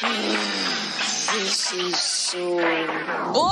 [0.00, 3.42] This is so boring.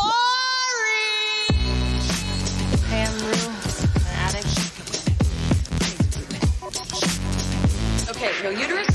[2.86, 3.50] Pam Rue,
[4.22, 4.54] addict.
[8.10, 8.86] Okay, no uterus?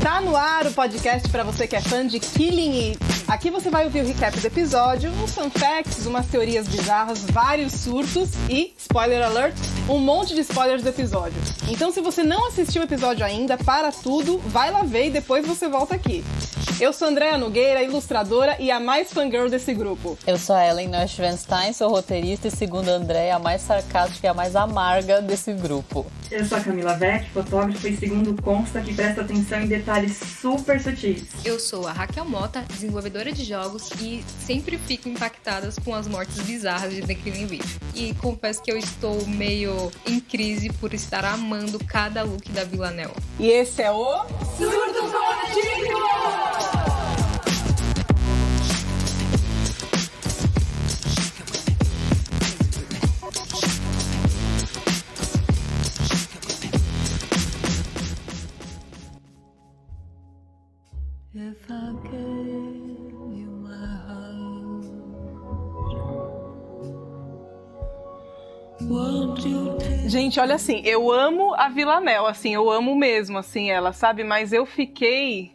[0.00, 3.00] Tá no ar o podcast para você que é fã de Killing It.
[3.26, 7.72] Aqui você vai ouvir o recap do episódio, uns fun facts, umas teorias bizarras, vários
[7.72, 9.56] surtos e, spoiler alert,
[9.90, 11.36] um monte de spoilers do episódio.
[11.68, 15.44] Então se você não assistiu o episódio ainda, para tudo, vai lá ver e depois
[15.46, 16.24] você volta aqui.
[16.80, 20.18] Eu sou Andréa Nogueira, ilustradora e a mais fangirl desse grupo.
[20.26, 24.30] Eu sou a Ellen Neuschwanstein, sou roteirista e, segundo a Andréa, a mais sarcástica e
[24.30, 26.10] a mais amarga desse grupo.
[26.30, 30.80] Eu sou a Camila Vec, fotógrafa e segundo consta que presta atenção em detalhes super
[30.80, 31.24] sutis.
[31.44, 36.40] Eu sou a Raquel Mota, desenvolvedora de jogos e sempre fico impactada com as mortes
[36.40, 37.60] bizarras de The Killing Eve.
[37.94, 43.12] E confesso que eu estou meio em crise por estar amando cada look da Villanelle.
[43.38, 44.24] E esse é o
[44.56, 46.39] Surto Coletivo!
[70.06, 74.24] Gente, olha assim, eu amo a Villanelle, assim, eu amo mesmo, assim, ela, sabe?
[74.24, 75.52] Mas eu fiquei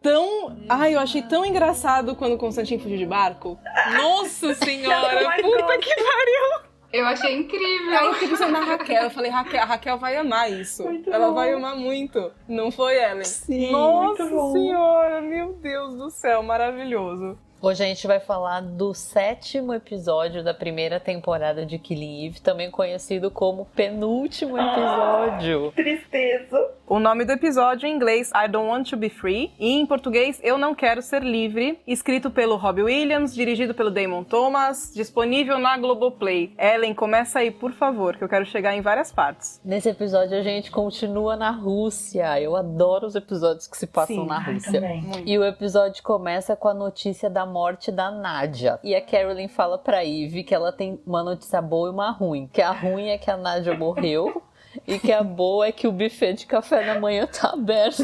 [0.00, 0.56] tão...
[0.68, 3.58] Ai, eu achei tão engraçado quando o Constantino fugiu de barco.
[3.92, 6.64] Nossa senhora, puta que pariu!
[6.94, 7.98] Eu achei incrível!
[7.98, 10.84] Aí eu fiquei pensando na Raquel, eu falei, Raquel, a Raquel vai amar isso.
[10.84, 11.34] Muito ela bom.
[11.34, 12.30] vai amar muito.
[12.46, 13.24] Não foi, Ellen?
[13.24, 17.36] Sim, Nossa senhora, meu Deus do céu, maravilhoso.
[17.64, 22.70] Hoje a gente vai falar do sétimo episódio da primeira temporada de Killing Eve, também
[22.70, 25.72] conhecido como penúltimo episódio.
[25.74, 26.74] Tristeza.
[26.86, 30.38] O nome do episódio em inglês I Don't Want to Be Free e em português
[30.44, 35.78] Eu Não Quero Ser Livre, escrito pelo Robbie Williams, dirigido pelo Damon Thomas, disponível na
[35.78, 36.52] Globoplay.
[36.58, 39.58] Ellen, começa aí, por favor, que eu quero chegar em várias partes.
[39.64, 42.38] Nesse episódio a gente continua na Rússia.
[42.38, 44.72] Eu adoro os episódios que se passam Sim, na Rússia.
[44.72, 45.02] também.
[45.24, 48.80] E o episódio começa com a notícia da morte da Nádia.
[48.82, 52.50] E a Carolyn fala pra Eve que ela tem uma notícia boa e uma ruim.
[52.52, 54.42] Que a ruim é que a Nádia morreu.
[54.88, 58.02] E que a boa é que o buffet de café da manhã tá aberto.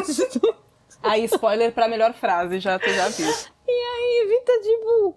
[1.03, 3.27] Aí, spoiler pra melhor frase, já, tu já viu.
[3.67, 5.17] E aí, Eve tá tipo.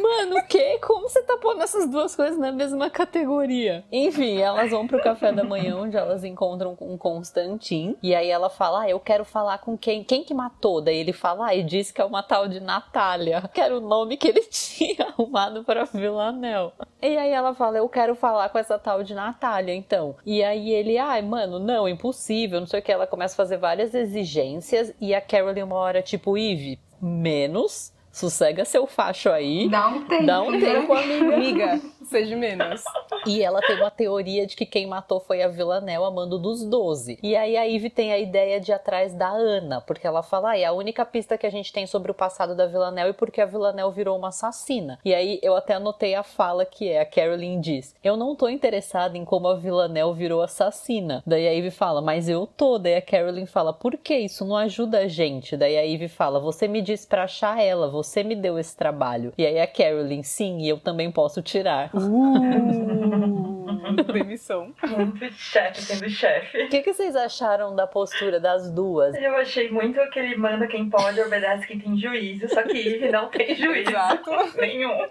[0.00, 0.78] Mano, o quê?
[0.82, 3.84] Como você tá pondo essas duas coisas na mesma categoria?
[3.90, 7.96] Enfim, elas vão pro café da manhã, onde elas encontram o Constantin.
[8.02, 10.02] E aí ela fala: Ah, eu quero falar com quem?
[10.04, 10.80] Quem que matou?
[10.80, 13.42] Daí ele fala: Ah, e diz que é uma tal de Natália.
[13.52, 16.72] Que era o nome que ele tinha arrumado pra Villanelle.
[17.00, 20.16] E aí ela fala: Eu quero falar com essa tal de Natália, então.
[20.24, 22.92] E aí ele: Ai, mano, não, impossível, não sei o que.
[22.92, 24.92] Ela começa a fazer várias exigências.
[25.00, 27.95] E a Carolyn, uma hora, tipo, Eve, menos.
[28.16, 29.68] Sossega seu facho aí.
[29.68, 30.24] Dá um tempo.
[30.24, 30.58] Dá um né?
[30.58, 31.34] tempo, amiga.
[31.34, 32.82] Amiga, seja menos.
[33.26, 36.64] E ela tem uma teoria de que quem matou foi a Villanelle a mando dos
[36.64, 37.18] 12.
[37.22, 40.52] E aí a Eve tem a ideia de ir atrás da Ana, porque ela fala,
[40.52, 43.12] ah, é a única pista que a gente tem sobre o passado da Villanelle e
[43.12, 44.98] porque a Villanelle virou uma assassina.
[45.04, 48.48] E aí eu até anotei a fala que é, a Carolyn diz, eu não tô
[48.48, 51.22] interessada em como a Villanelle virou assassina.
[51.26, 52.78] Daí a Eve fala, mas eu tô.
[52.78, 55.54] Daí a Carolyn fala, por que isso não ajuda a gente?
[55.54, 59.32] Daí a Eve fala, você me disse pra achar ela, você me deu esse trabalho.
[59.36, 61.90] E aí a Carolyn, sim, e eu também posso tirar.
[61.94, 63.56] Uh,
[64.12, 64.72] demissão.
[64.88, 66.64] Muito chefe sendo chefe.
[66.64, 69.14] O que, que vocês acharam da postura das duas?
[69.14, 73.10] Eu achei muito que ele manda quem pode, obedece quem tem juízo, só que Eve
[73.10, 74.30] não tem juízo Exato.
[74.56, 75.06] nenhum.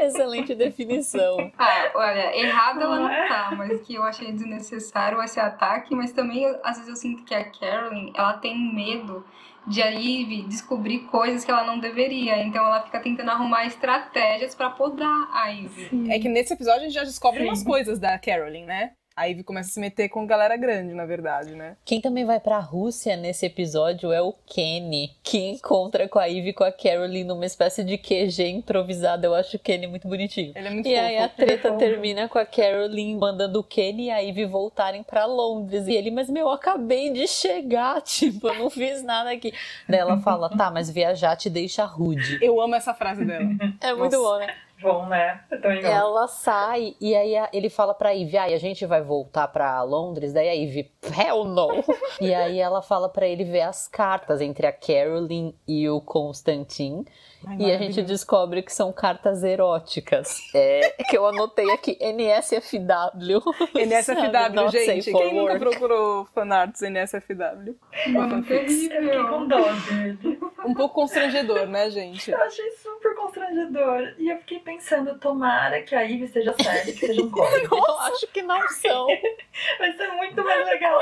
[0.00, 1.50] Excelente definição.
[1.58, 3.28] Ah, olha, errada ela não é?
[3.28, 7.34] tá, mas que eu achei desnecessário esse ataque, mas também às vezes eu sinto que
[7.34, 9.24] a Carolyn, ela tem medo
[9.66, 14.54] de a Eve descobrir coisas que ela não deveria, então ela fica tentando arrumar estratégias
[14.54, 16.10] pra podar a Eve.
[16.10, 17.46] É que nesse episódio a gente já descobre Sim.
[17.46, 18.92] umas coisas da Carolyn, né?
[19.16, 21.76] A Ivy começa a se meter com galera grande, na verdade, né?
[21.84, 26.48] Quem também vai pra Rússia nesse episódio é o Kenny, que encontra com a Ivy
[26.48, 29.24] e com a Carolyn numa espécie de QG improvisado.
[29.24, 30.52] Eu acho o Kenny muito bonitinho.
[30.56, 31.36] Ele é muito E aí a fofo.
[31.36, 31.78] treta fofo.
[31.78, 35.86] termina com a Carolyn mandando o Kenny e a Ivy voltarem pra Londres.
[35.86, 39.52] E ele, mas meu, eu acabei de chegar, tipo, eu não fiz nada aqui.
[39.88, 42.38] Daí ela fala, tá, mas viajar te deixa rude.
[42.42, 43.44] Eu amo essa frase dela.
[43.80, 44.18] É muito Nossa.
[44.18, 44.54] bom, né?
[44.84, 45.40] Bom, né?
[45.50, 45.92] Eu também gosto.
[45.92, 49.82] Ela sai e aí ele fala pra Ivy, ah, e a gente vai voltar pra
[49.82, 50.32] Londres?
[50.32, 51.82] Daí a Ivy, hell no!
[52.20, 57.04] e aí ela fala pra ele ver as cartas entre a Caroline e o Constantin.
[57.46, 60.40] Ai, E a gente descobre que são cartas eróticas.
[60.54, 63.42] É, que eu anotei aqui, NSFW.
[63.74, 65.12] NSFW, gente.
[65.12, 67.76] Quem nunca procurou fanarts NSFW?
[68.08, 69.46] Mano, Eu fiquei com terrível.
[69.48, 69.58] dó
[69.88, 70.38] dele.
[70.64, 72.30] Um pouco constrangedor, né, gente?
[72.30, 74.14] Eu achei super constrangedor.
[74.18, 77.76] E eu fiquei pensando, tomara que a Ivy esteja certa, que seja um código.
[77.76, 79.06] Eu acho que não são.
[79.78, 81.00] Vai ser muito mais legal.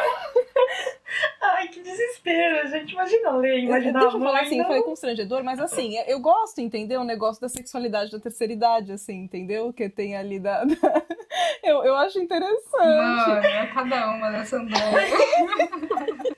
[1.41, 2.93] Ai, que desespero, gente.
[2.93, 7.01] Imagina ler, imagina Deixa eu falar assim, foi constrangedor, mas assim, eu gosto, entendeu?
[7.01, 9.73] O negócio da sexualidade da terceira idade, assim, entendeu?
[9.73, 10.65] Que tem ali da.
[10.65, 11.03] da-
[11.63, 12.79] Eu, eu acho interessante.
[12.79, 14.93] Mano, é cada uma dessa Andréia.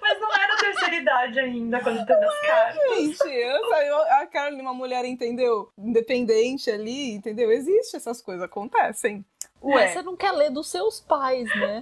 [0.00, 2.96] Mas não era terceira idade ainda quando teve as cartas.
[2.96, 5.70] Gente, eu, a Caroline, uma mulher, entendeu?
[5.78, 7.50] Independente ali, entendeu?
[7.50, 9.24] Existe essas coisas, acontecem.
[9.62, 11.80] Ué, Ué, você não quer ler dos seus pais, né?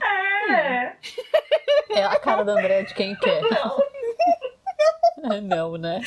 [0.51, 0.97] É.
[1.91, 3.43] É a cara da André de quem quer.
[3.43, 3.77] Não,
[5.79, 6.01] né?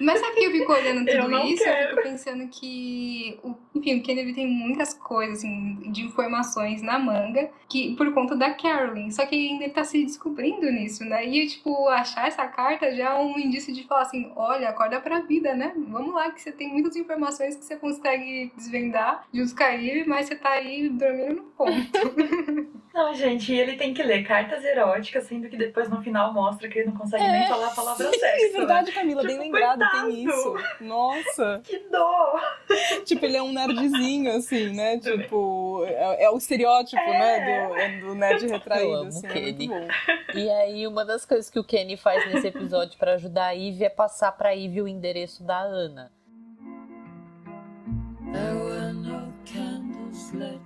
[0.00, 1.62] Mas sabe que eu fico olhando Eu tudo não isso?
[1.62, 1.82] quero.
[1.82, 6.98] Eu fico pensando que, o- enfim, o Kennedy tem muitas coisas, assim, de informações na
[6.98, 9.10] manga, que por conta da Carolyn.
[9.10, 11.26] Só que ainda ele tá se descobrindo nisso, né?
[11.26, 15.20] E, tipo, achar essa carta já é um indício de falar assim: olha, acorda pra
[15.20, 15.72] vida, né?
[15.88, 19.26] Vamos lá, que você tem muitas informações que você consegue desvendar,
[19.64, 21.74] a Ivy, mas você tá aí dormindo no ponto.
[22.94, 26.68] Não, gente, e ele tem que ler cartas eróticas, sendo que depois no final mostra
[26.68, 28.24] que ele não consegue nem falar a palavra sexo.
[28.24, 28.58] é né?
[28.58, 30.06] verdade, Camila, bem Tipo, lembrado, coitado.
[30.06, 30.54] tem isso.
[30.80, 31.60] Nossa.
[31.66, 32.40] Que dó!
[33.04, 34.98] Tipo, ele é um nerdzinho, assim, né?
[34.98, 37.66] Tipo, é, é o estereótipo, né?
[37.68, 39.26] Do, é do nerd retraído, Eu amo assim.
[39.26, 39.68] o É muito Kenny.
[39.68, 39.88] bom.
[40.34, 43.84] E aí, uma das coisas que o Kenny faz nesse episódio pra ajudar a Ivy
[43.84, 46.12] é passar pra Ivy o endereço da Ana.
[48.32, 50.60] There were no candles lit,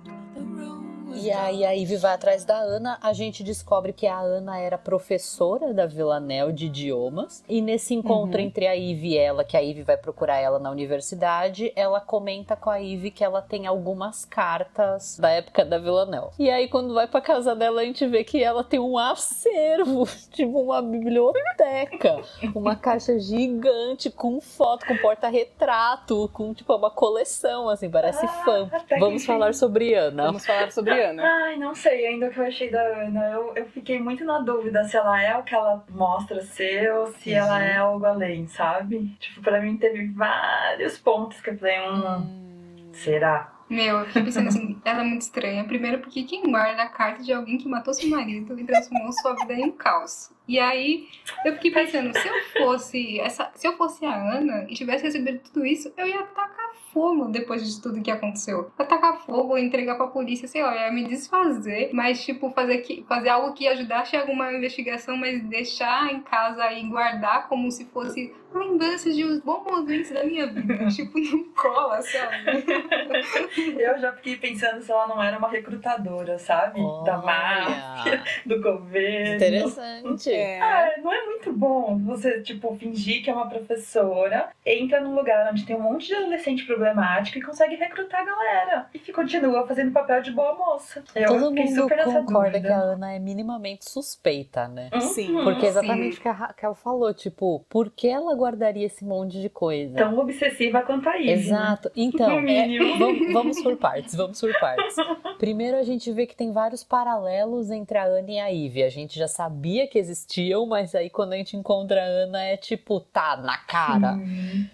[1.19, 4.77] E aí a Ivy vai atrás da Ana, a gente descobre que a Ana era
[4.77, 7.43] professora da Villanelle de idiomas.
[7.47, 8.45] E nesse encontro Uhum.
[8.45, 12.55] entre a Ivy e ela, que a Ivy vai procurar ela na universidade, ela comenta
[12.55, 16.27] com a Ivy que ela tem algumas cartas da época da Villanelle.
[16.37, 20.07] E aí quando vai pra casa dela, a gente vê que ela tem um acervo,
[20.31, 22.21] tipo uma biblioteca,
[22.55, 28.69] uma caixa gigante com foto, com porta-retrato, com tipo uma coleção, assim, parece fã.
[28.71, 30.25] até que Vamos falar sobre Ana.
[30.27, 31.08] Vamos falar sobre Ana.
[31.17, 33.31] Ai, não sei ainda o que eu achei da Ana.
[33.31, 37.07] Eu, eu fiquei muito na dúvida se ela é o que ela mostra ser ou
[37.07, 39.15] se ela é algo além, sabe?
[39.19, 43.53] Tipo, pra mim teve vários pontos que eu falei, hum, será?
[43.69, 45.63] Meu, eu fiquei pensando assim, ela é muito estranha.
[45.63, 49.35] Primeiro porque quem guarda a carta de alguém que matou seu marido e transformou sua
[49.35, 50.31] vida em um caos.
[50.49, 51.07] E aí,
[51.45, 55.41] eu fiquei pensando, se eu fosse essa, se eu fosse a Ana e tivesse recebido
[55.43, 58.71] tudo isso, eu ia tacar fogo depois de tudo que aconteceu.
[58.79, 62.79] Ia tacar fogo, entregar pra polícia, sei lá, eu ia me desfazer, mas tipo, fazer,
[62.79, 67.69] que, fazer algo que ajudasse em alguma investigação, mas deixar em casa e guardar como
[67.69, 70.85] se fosse lembranças de uns bons momentos da minha vida.
[70.89, 72.65] tipo, não cola, sabe?
[73.79, 76.79] Eu já fiquei pensando se ela não era uma recrutadora, sabe?
[77.05, 79.35] Da máfia, do governo.
[79.35, 80.29] Interessante.
[80.39, 80.59] É.
[80.61, 85.49] Ah, não é muito bom você, tipo, fingir que é uma professora, entra num lugar
[85.51, 88.89] onde tem um monte de adolescente problemático e consegue recrutar a galera.
[88.93, 91.03] E continua fazendo papel de boa moça.
[91.15, 94.89] Eu Todo fiquei mundo concorda que a Ana é minimamente suspeita, né?
[94.93, 95.01] Uhum.
[95.01, 95.43] Sim.
[95.43, 99.41] Porque é exatamente o que a Raquel falou, tipo, por que ela guardaria esse monte
[99.41, 99.95] de coisa?
[99.95, 101.31] Tão obsessiva quanto a né?
[101.31, 101.91] Exato.
[101.95, 104.95] Então, No é, vamos, vamos por partes, vamos por partes.
[105.39, 108.83] Primeiro a gente vê que tem vários paralelos entre a Ana e a Ivy.
[108.83, 109.97] A gente já sabia que
[110.29, 114.13] existiam, mas aí quando a gente encontra a Ana é tipo, tá, na cara.
[114.13, 114.67] Hum.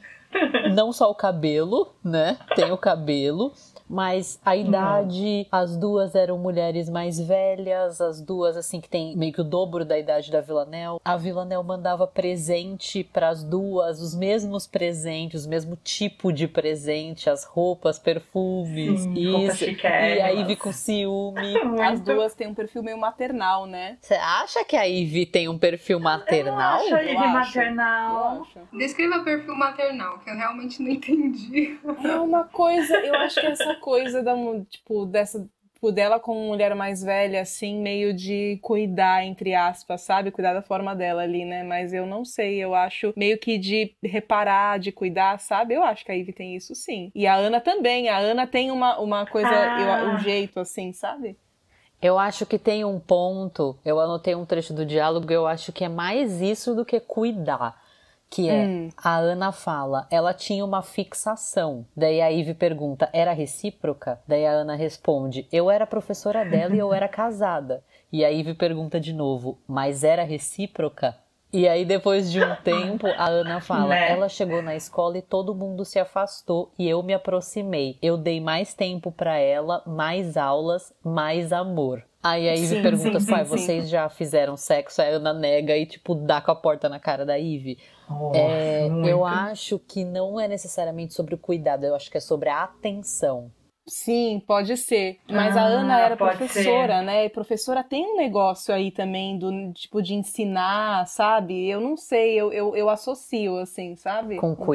[0.73, 2.37] Não só o cabelo, né?
[2.55, 3.53] Tem o cabelo.
[3.87, 9.31] Mas a idade, as duas eram mulheres mais velhas, as duas, assim, que tem meio
[9.31, 10.99] que o dobro da idade da Villanelle.
[11.03, 17.29] A Villanelle mandava presente para as duas, os mesmos presentes, o mesmo tipo de presente,
[17.29, 19.85] as roupas, perfumes, Sim, roupas isso.
[19.85, 19.87] E
[20.21, 21.55] a Ivy com ciúme.
[21.85, 23.97] As duas têm um perfil meio maternal, né?
[24.01, 26.79] Você acha que a Ivy tem um perfil maternal?
[26.79, 28.41] Eu acho a Ivy Eu maternal.
[28.41, 28.59] Acho.
[28.73, 31.77] Descreva perfil maternal, que eu realmente não entendi.
[32.03, 34.33] É uma coisa, eu acho que essa coisa da,
[34.69, 40.31] tipo, dessa, tipo, dela como mulher mais velha, assim, meio de cuidar, entre aspas, sabe?
[40.31, 41.63] Cuidar da forma dela ali, né?
[41.63, 45.73] Mas eu não sei, eu acho meio que de reparar, de cuidar, sabe?
[45.73, 47.11] Eu acho que a Ivy tem isso sim.
[47.13, 49.79] E a Ana também, a Ana tem uma, uma coisa, Ah.
[49.79, 51.35] eu- um jeito assim, sabe?
[52.01, 55.83] Eu acho que tem um ponto, eu anotei um trecho do diálogo, eu acho que
[55.83, 57.81] é mais isso do que cuidar.
[58.29, 58.89] Que é, Hum.
[58.97, 61.85] a Ana fala, ela tinha uma fixação.
[61.95, 64.19] Daí a Ive pergunta, era recíproca?
[64.27, 67.83] Daí a Ana responde, eu era professora dela e eu era casada.
[68.11, 71.15] E a Ive pergunta de novo, mas era recíproca?
[71.53, 74.11] E aí, depois de um tempo, a Ana fala: Né?
[74.11, 77.97] ela chegou na escola e todo mundo se afastou e eu me aproximei.
[78.01, 82.03] Eu dei mais tempo pra ela, mais aulas, mais amor.
[82.25, 83.57] Aí a Ivy Sim, pergunta: sim, pai, sim, sim.
[83.57, 84.99] vocês já fizeram sexo?
[84.99, 87.77] Aí a Ana nega e, tipo, dá com a porta na cara da Ivy.
[88.09, 92.21] Nossa, É, eu acho que não é necessariamente sobre o cuidado, eu acho que é
[92.21, 93.51] sobre a atenção.
[93.87, 95.19] Sim, pode ser.
[95.29, 97.25] Mas a Ah, Ana era professora, né?
[97.25, 101.69] E professora tem um negócio aí também do tipo de ensinar, sabe?
[101.69, 104.37] Eu não sei, eu, eu, eu associo, assim, sabe?
[104.37, 104.71] Com Um pouco.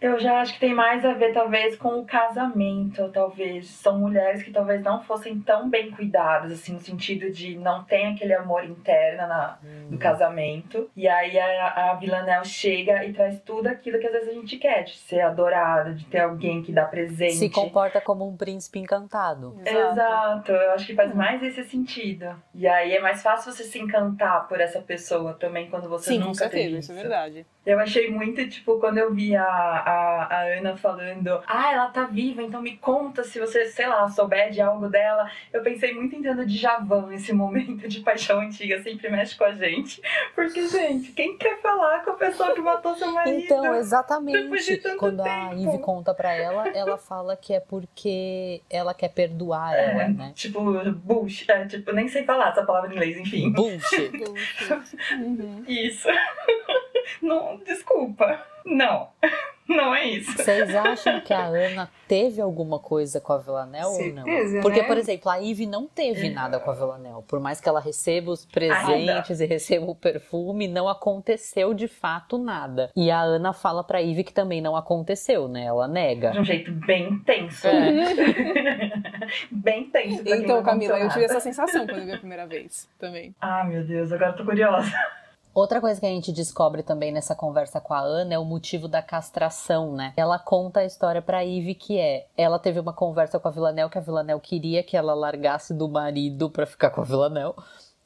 [0.00, 3.68] Eu já acho que tem mais a ver, talvez, com o casamento, talvez.
[3.68, 8.06] São mulheres que talvez não fossem tão bem cuidadas, assim, no sentido de não ter
[8.06, 9.58] aquele amor interno na,
[9.90, 10.90] no casamento.
[10.96, 14.56] E aí a, a Villanelle chega e traz tudo aquilo que às vezes a gente
[14.56, 17.34] quer, de ser adorada, de ter alguém que dá presente.
[17.34, 19.60] Se comporta como um príncipe encantado.
[19.64, 22.34] Exato, eu acho que faz mais esse sentido.
[22.54, 26.20] E aí é mais fácil você se encantar por essa pessoa também quando você Sim,
[26.20, 27.46] com nunca teve isso é verdade.
[27.64, 32.04] Eu achei muito, tipo, quando eu vi a, a, a Ana falando, ah, ela tá
[32.04, 35.30] viva, então me conta se você, sei lá, souber de algo dela.
[35.52, 39.44] Eu pensei muito em tendo de Javan esse momento de paixão antiga, sempre mexe com
[39.44, 40.00] a gente.
[40.34, 43.40] Porque, gente, quem quer falar com a pessoa que matou seu marido?
[43.40, 44.80] Então, exatamente.
[44.98, 45.54] Quando a tempo.
[45.56, 50.32] Ivy conta pra ela, ela fala que é porque ela quer perdoar É, ela, né?
[50.34, 50.60] Tipo,
[50.92, 53.52] bullshit, é, tipo, nem sei falar essa palavra em inglês, enfim.
[53.52, 54.12] Bullshit.
[55.18, 55.64] Uhum.
[55.68, 56.08] Isso.
[57.22, 58.44] Não, desculpa.
[58.64, 59.08] Não.
[59.70, 60.36] Não é isso.
[60.36, 64.24] Vocês acham que a Ana teve alguma coisa com a Villanelle ou não?
[64.62, 64.86] Porque, né?
[64.88, 67.22] por exemplo, a Ivy não teve nada com a Villanelle.
[67.28, 72.36] Por mais que ela receba os presentes e receba o perfume, não aconteceu de fato
[72.36, 72.90] nada.
[72.96, 75.66] E a Ana fala pra Ivy que também não aconteceu, né?
[75.66, 76.32] Ela nega.
[76.32, 77.68] De um jeito bem tenso.
[77.68, 78.90] É.
[79.52, 80.22] bem tenso.
[80.26, 83.34] Então, Camila, eu tive essa sensação quando eu vi a primeira vez também.
[83.40, 84.92] Ah, meu Deus, agora eu tô curiosa.
[85.52, 88.86] Outra coisa que a gente descobre também nessa conversa com a Ana é o motivo
[88.86, 90.12] da castração, né?
[90.16, 93.90] Ela conta a história pra Ivy que é, ela teve uma conversa com a Villanelle
[93.90, 97.54] que a Villanelle queria que ela largasse do marido pra ficar com a Villanelle.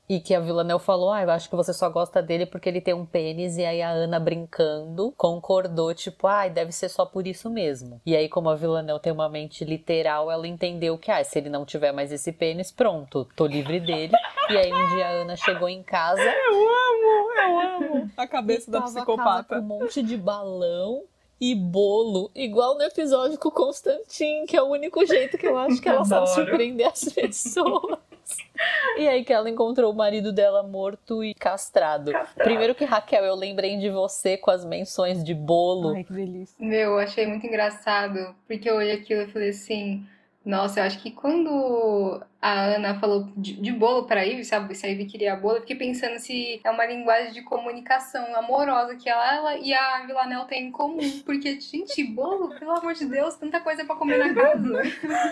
[0.07, 2.81] E que a Villanelle falou, ah, eu acho que você só gosta dele porque ele
[2.81, 3.57] tem um pênis.
[3.57, 8.03] E aí a Ana, brincando, concordou, tipo, ah, deve ser só por isso mesmo.
[8.05, 11.49] E aí, como a Villanelle tem uma mente literal, ela entendeu que, ah, se ele
[11.49, 14.13] não tiver mais esse pênis, pronto, tô livre dele.
[14.51, 16.23] E aí um dia a Ana chegou em casa
[17.45, 19.25] Eu amo, a cabeça da psicopata.
[19.25, 21.03] tava com um monte de balão
[21.41, 25.59] e bolo, igual no episódio com o Constantin, que é o único jeito que eu
[25.59, 26.35] acho que ela sabe Adoro.
[26.35, 27.99] surpreender as pessoas.
[28.97, 32.13] E aí que ela encontrou o marido dela morto e castrado.
[32.13, 32.45] Castrado.
[32.45, 35.95] Primeiro que Raquel, eu lembrei de você com as menções de bolo.
[35.95, 36.57] Ai, que delícia.
[36.59, 40.07] Meu, eu achei muito engraçado, porque eu olhei aquilo e falei assim,
[40.45, 44.85] nossa, eu acho que quando a Ana falou de, de bolo pra Ivy, sabe, se
[44.85, 49.09] a Ivy queria bolo, eu fiquei pensando se é uma linguagem de comunicação amorosa que
[49.09, 53.37] ela, ela e a Villanelle têm em comum, porque, gente, bolo, pelo amor de Deus,
[53.37, 54.83] tanta coisa pra comer na casa.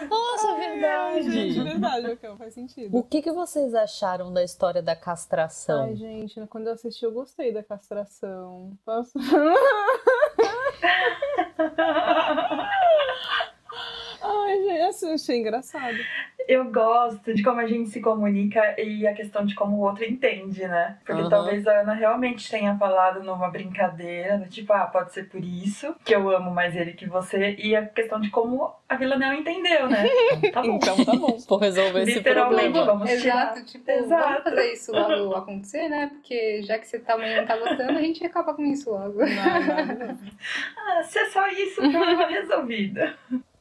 [0.09, 1.63] Nossa, Ai, gente, verdade!
[1.63, 2.97] verdade, Raquel, faz sentido.
[2.97, 5.85] O que, que vocês acharam da história da castração?
[5.85, 8.73] Ai, gente, quando eu assisti eu gostei da castração.
[8.87, 9.13] Posso...
[14.23, 15.97] Ai, gente, eu achei engraçado.
[16.49, 20.05] Eu gosto de como a gente se comunica e a questão de como o outro
[20.05, 20.99] entende, né?
[21.05, 21.31] Porque Aham.
[21.31, 26.15] talvez a Ana realmente tenha falado numa brincadeira, tipo, ah, pode ser por isso que
[26.15, 27.55] eu amo mais ele que você.
[27.59, 30.05] E a questão de como a Villanelle entendeu, né?
[30.43, 30.77] Então, tá bom.
[30.77, 31.37] Então tá bom.
[31.49, 32.87] Vou resolver esse Literalmente, problema.
[32.93, 33.53] vamos tirar.
[33.53, 34.23] Exato, tipo, Exato.
[34.29, 36.09] vamos fazer isso logo acontecer, né?
[36.13, 39.19] Porque já que você também não tá gostando, a gente acaba com isso logo.
[39.21, 40.19] Não, não.
[40.77, 43.01] Ah, se é só isso, problema resolvido.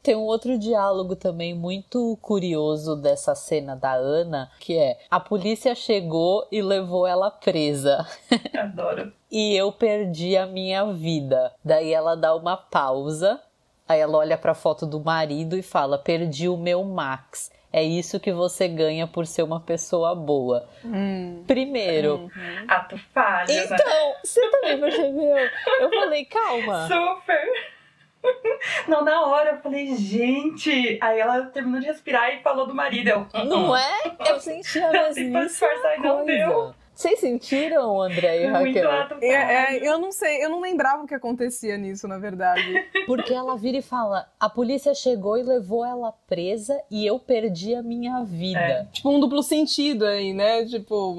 [0.04, 5.76] Tem um outro diálogo também muito curioso dessa cena da Ana, que é: a polícia
[5.76, 8.06] chegou e levou ela presa.
[8.58, 9.14] Adoro.
[9.32, 11.54] E eu perdi a minha vida.
[11.64, 13.40] Daí ela dá uma pausa,
[13.88, 17.52] aí ela olha pra foto do marido e fala: perdi o meu Max.
[17.74, 20.68] É isso que você ganha por ser uma pessoa boa.
[20.84, 21.44] Hum.
[21.48, 22.30] Primeiro.
[22.68, 23.64] Ato falho, né?
[23.64, 25.38] Então, você também percebeu?
[25.80, 26.88] Eu falei, calma.
[26.88, 27.81] Super!
[28.88, 30.98] Não, na hora eu falei, gente.
[31.02, 33.10] Aí ela terminou de respirar e falou do marido.
[33.10, 34.00] Eu, Não é?
[34.28, 36.74] Eu senti a mesma tentou disfarçar e não deu.
[36.94, 38.92] Vocês sentiram, André e Muito Raquel?
[38.92, 42.62] ato É, é, eu não sei, eu não lembrava o que acontecia nisso, na verdade.
[43.08, 47.74] Porque ela vira e fala: a polícia chegou e levou ela presa e eu perdi
[47.74, 48.60] a minha vida.
[48.60, 48.86] É.
[48.92, 50.66] tipo, um duplo sentido aí, né?
[50.66, 51.16] Tipo,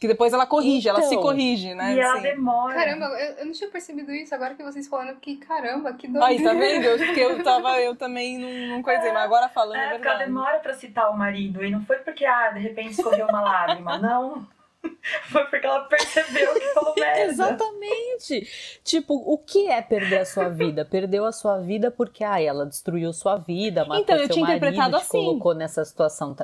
[0.00, 1.22] que depois ela corrige, ela se Então.
[1.22, 1.94] corrige, né?
[1.94, 2.22] E ela assim.
[2.22, 2.74] demora.
[2.74, 6.26] Caramba, eu, eu não tinha percebido isso agora que vocês falando, porque caramba, que doideira.
[6.26, 6.84] Aí, tá vendo?
[6.84, 10.08] Eu- Porque eu tava, eu também não, não coisei, mas agora falando é, É, porque
[10.08, 11.62] ela demora pra citar o marido.
[11.62, 13.98] E não foi porque, ah, de repente escorreu uma lágrima.
[13.98, 14.46] Não.
[15.30, 17.20] Foi porque ela percebeu que falou merda.
[17.22, 18.80] Exatamente.
[18.84, 20.84] Tipo, o que é perder a sua vida?
[20.84, 24.46] Perdeu a sua vida porque ah, ela destruiu sua vida, matou Então, eu seu tinha
[24.46, 25.10] marido, interpretado te assim.
[25.10, 26.36] colocou nessa situação.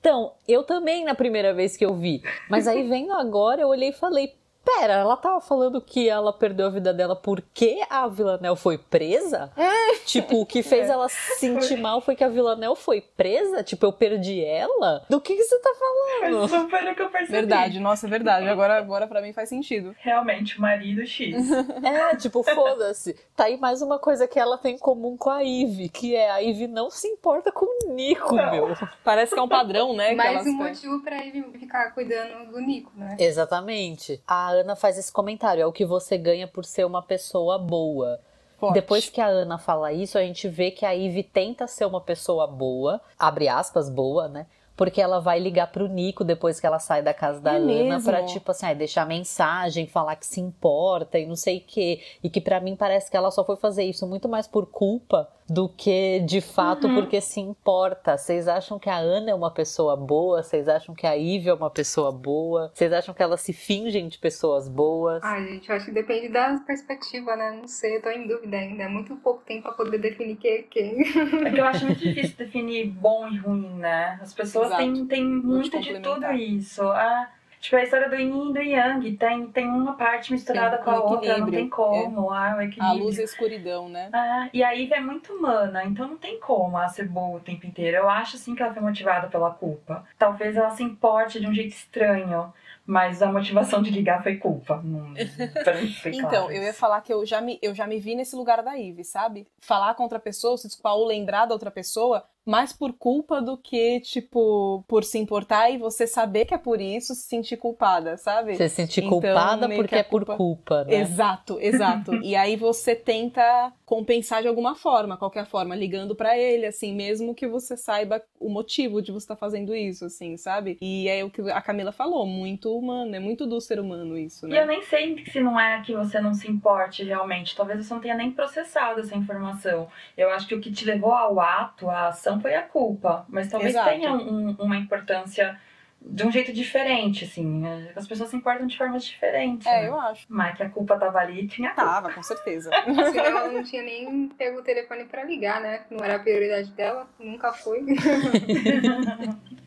[0.00, 3.90] Então, eu também na primeira vez que eu vi, mas aí vendo agora, eu olhei
[3.90, 4.34] e falei,
[4.64, 9.52] pera, ela tava falando que ela perdeu a vida dela porque a Villanelle foi presa?
[10.06, 13.62] tipo, o que fez ela se sentir mal foi que a Villanelle foi presa?
[13.62, 15.04] Tipo, eu perdi ela?
[15.08, 16.48] Do que, que você tá falando?
[16.48, 17.32] Foi super o que eu percebi.
[17.32, 18.48] Verdade, nossa, é verdade.
[18.48, 19.94] Agora, agora pra mim faz sentido.
[20.00, 21.34] Realmente, o marido X.
[21.84, 23.14] É, tipo, foda-se.
[23.36, 26.30] Tá aí mais uma coisa que ela tem em comum com a Ivy, que é
[26.30, 28.50] a Ivy não se importa com o Nico, Não.
[28.50, 28.76] meu.
[29.02, 30.14] Parece que é um padrão, né?
[30.14, 33.16] Mais um motivo pra ele ficar cuidando do Nico, né?
[33.18, 34.22] Exatamente.
[34.26, 38.20] A Ana faz esse comentário, é o que você ganha por ser uma pessoa boa.
[38.58, 38.74] Forte.
[38.74, 42.00] Depois que a Ana fala isso, a gente vê que a Ivy tenta ser uma
[42.00, 44.46] pessoa boa, abre aspas, boa, né?
[44.76, 47.66] Porque ela vai ligar pro Nico depois que ela sai da casa da É Ana
[47.66, 48.10] mesmo?
[48.10, 52.00] pra, tipo assim, ah, deixar mensagem, falar que se importa e não sei o quê.
[52.22, 55.28] E que pra mim parece que ela só foi fazer isso muito mais por culpa
[55.48, 56.94] do que de fato Uhum.
[56.94, 58.16] porque se importa.
[58.16, 60.42] Vocês acham que a Ana é uma pessoa boa?
[60.42, 62.70] Vocês acham que a Ivy é uma pessoa boa?
[62.74, 65.22] Vocês acham que elas se fingem de pessoas boas?
[65.22, 67.58] Ai, gente, eu acho que depende da perspectiva, né?
[67.60, 68.84] Não sei, eu tô em dúvida ainda.
[68.84, 71.00] É muito pouco tempo pra poder definir quem é quem.
[71.46, 74.18] É que eu acho muito difícil definir bom e ruim, né?
[74.22, 74.82] As pessoas Exato.
[74.82, 76.82] têm, têm muito de tudo isso.
[76.82, 77.28] Ah,
[77.64, 80.90] tipo, a história do yin e do yang tem, tem uma parte misturada Tem com
[80.90, 82.30] a outra, não tem como.
[82.30, 83.02] Ah, o A equilíbrio.
[83.04, 84.10] luz e a escuridão, né?
[84.12, 87.40] Ah, e a Ivy é muito humana, então não tem como ela ser boa o
[87.40, 87.96] tempo inteiro.
[87.96, 90.04] Eu acho sim que ela foi motivada pela culpa.
[90.18, 92.52] Talvez ela se importe de um jeito estranho,
[92.86, 94.82] mas a motivação de ligar foi culpa.
[94.84, 95.14] Não,
[96.12, 98.62] Então, claro eu ia falar que eu já, me, eu já me vi nesse lugar
[98.62, 99.46] da Ivy, sabe?
[99.58, 103.56] Falar com outra pessoa, se desculpar ou lembrar da outra pessoa, mais por culpa do
[103.56, 108.16] que, tipo, por se importar e você saber que é por isso, se sentir culpada,
[108.16, 108.54] sabe?
[108.56, 111.00] Você se sentir Então, culpada porque é por culpa- né?
[111.00, 112.12] Exato, exato.
[112.22, 117.34] e aí você tenta compensar de alguma forma, qualquer forma, ligando pra ele, assim, mesmo
[117.34, 120.76] que você saiba o motivo de você estar fazendo isso, assim, sabe?
[120.80, 124.46] E é o que a Camila falou, muito humano, é muito do ser humano isso,
[124.46, 124.62] E né?
[124.62, 127.56] eu nem sei se não é que você não se importe realmente.
[127.56, 129.88] Talvez você não tenha nem processado essa informação.
[130.16, 133.24] Eu acho que o que te levou ao ato, à ação, foi a culpa.
[133.28, 133.90] Mas talvez Exato.
[133.90, 135.58] tenha um- uma importância
[136.06, 137.62] de um jeito diferente, assim.
[137.96, 139.66] As pessoas se importam de formas diferentes.
[139.66, 139.88] É, né?
[139.88, 140.26] eu acho.
[140.28, 141.90] Mas que a culpa tava ali, tinha culpa.
[141.90, 142.70] Tava, com certeza.
[142.84, 145.84] Senão ela não tinha nem pego o telefone pra ligar, né?
[145.90, 147.84] Não era a prioridade dela, nunca foi.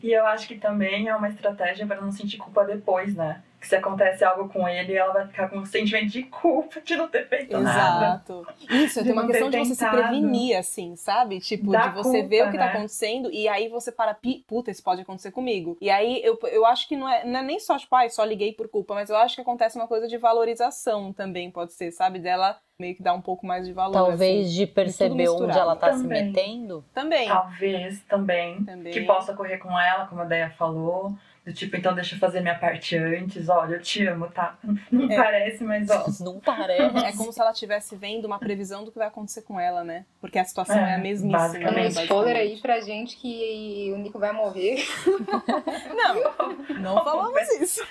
[0.00, 3.42] E eu acho que também é uma estratégia para não sentir culpa depois, né?
[3.60, 6.94] Que se acontece algo com ele, ela vai ficar com um sentimento de culpa de
[6.94, 8.22] não ter feito nada.
[8.24, 8.46] Exato.
[8.70, 11.40] Isso, tem uma questão de você se prevenir, assim, sabe?
[11.40, 12.70] Tipo, Da de você culpa, ver o que tá né?
[12.70, 15.76] acontecendo e aí você para, "Pi, puta, isso pode acontecer comigo.
[15.80, 18.22] E aí eu, eu acho que não é, não é nem só, tipo, ai, só
[18.24, 21.90] liguei por culpa, mas eu acho que acontece uma coisa de valorização também, pode ser,
[21.90, 22.20] sabe?
[22.20, 23.92] Dela meio que dar um pouco mais de valor.
[23.92, 24.54] Talvez assim.
[24.56, 26.26] de perceber onde ela tá se Também.
[26.26, 26.84] metendo.
[26.94, 27.26] Também.
[27.26, 28.92] Talvez também, Também.
[28.92, 31.12] que possa correr com ela, como a Deia falou.
[31.48, 33.48] Do tipo, então deixa eu fazer minha parte antes.
[33.48, 34.58] Olha, eu te amo, tá?
[34.92, 35.16] Não É.
[35.16, 36.04] parece, mas ó.
[36.22, 37.06] Não parece.
[37.06, 40.04] É como se ela estivesse vendo uma previsão do que vai acontecer com ela, né?
[40.20, 41.38] Porque a situação é, É, a mesmíssima.
[41.38, 41.98] basicamente.
[41.98, 44.84] Um spoiler aí pra gente que o Nico vai morrer.
[45.96, 47.82] Não, não falamos isso.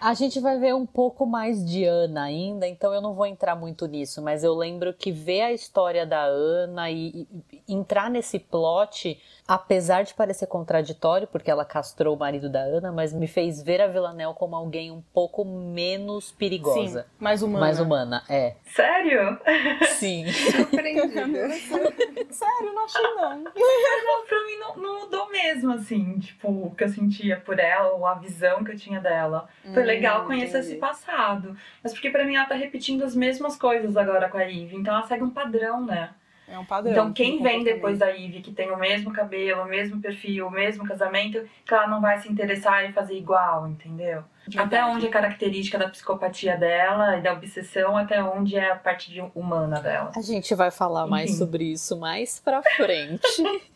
[0.00, 3.56] A gente vai ver um pouco mais de Ana ainda, então eu não vou entrar
[3.56, 8.38] muito nisso, mas eu lembro que ver a história da Ana e, e entrar nesse
[8.38, 13.62] plot, apesar de parecer contraditório, porque ela castrou o marido da Ana, mas me fez
[13.62, 17.02] ver a Villanelle como alguém um pouco menos perigosa.
[17.02, 17.60] Sim, mais humana.
[17.60, 18.54] Mais humana, é.
[18.66, 19.38] Sério?
[19.94, 20.24] Sim.
[20.32, 21.48] Surpreendida.
[22.30, 23.44] Sério, não achei não.
[24.04, 26.18] Não, pra mim não, não mudou mesmo, assim.
[26.18, 29.48] Tipo, o que eu sentia por ela, ou a visão que eu tinha dela.
[29.72, 30.72] Foi Hum, legal conhecer entendi.
[30.72, 31.56] esse passado.
[31.82, 34.76] Mas porque pra mim ela tá repetindo as mesmas coisas agora com a Ivy.
[34.76, 36.10] Então ela segue um padrão, né?
[36.48, 36.92] É um padrão.
[36.92, 40.50] Então quem vem depois da Ivy, que tem o mesmo cabelo, o mesmo perfil, o
[40.50, 44.22] mesmo casamento, que ela não vai se interessar em fazer igual, entendeu?
[44.46, 44.58] Verdade.
[44.58, 49.10] Até onde é característica da psicopatia dela e da obsessão, até onde é a parte
[49.10, 50.12] de humana dela.
[50.14, 51.38] A gente vai falar mais Enfim.
[51.38, 53.22] sobre isso mais pra frente.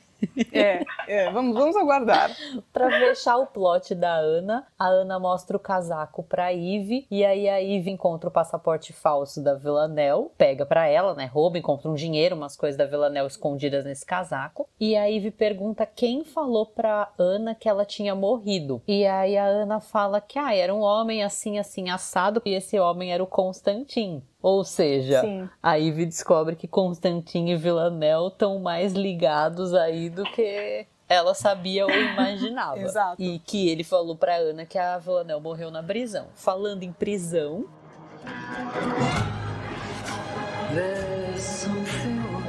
[0.52, 2.31] É, é, vamos, vamos aguardar.
[2.72, 7.48] Pra fechar o plot da Ana, a Ana mostra o casaco pra Eve e aí
[7.48, 11.94] a Eve encontra o passaporte falso da Villanelle, pega pra ela, né, rouba, encontra um
[11.94, 14.68] dinheiro, umas coisas da Villanelle escondidas nesse casaco.
[14.81, 18.83] E a Eve pergunta quem falou pra Ana que ela tinha morrido.
[18.87, 22.78] E aí a Ana fala que ah, era um homem assim assim assado e esse
[22.78, 24.22] homem era o Constantin.
[24.40, 25.48] Ou seja, Sim.
[25.62, 31.85] a Ivy descobre que Constantin e Villanelle estão mais ligados aí do que ela sabia
[31.85, 32.79] ou imaginava.
[32.81, 33.20] Exato.
[33.20, 36.27] E que ele falou pra Ana que a Villanelle morreu na prisão.
[36.35, 37.64] Falando em prisão,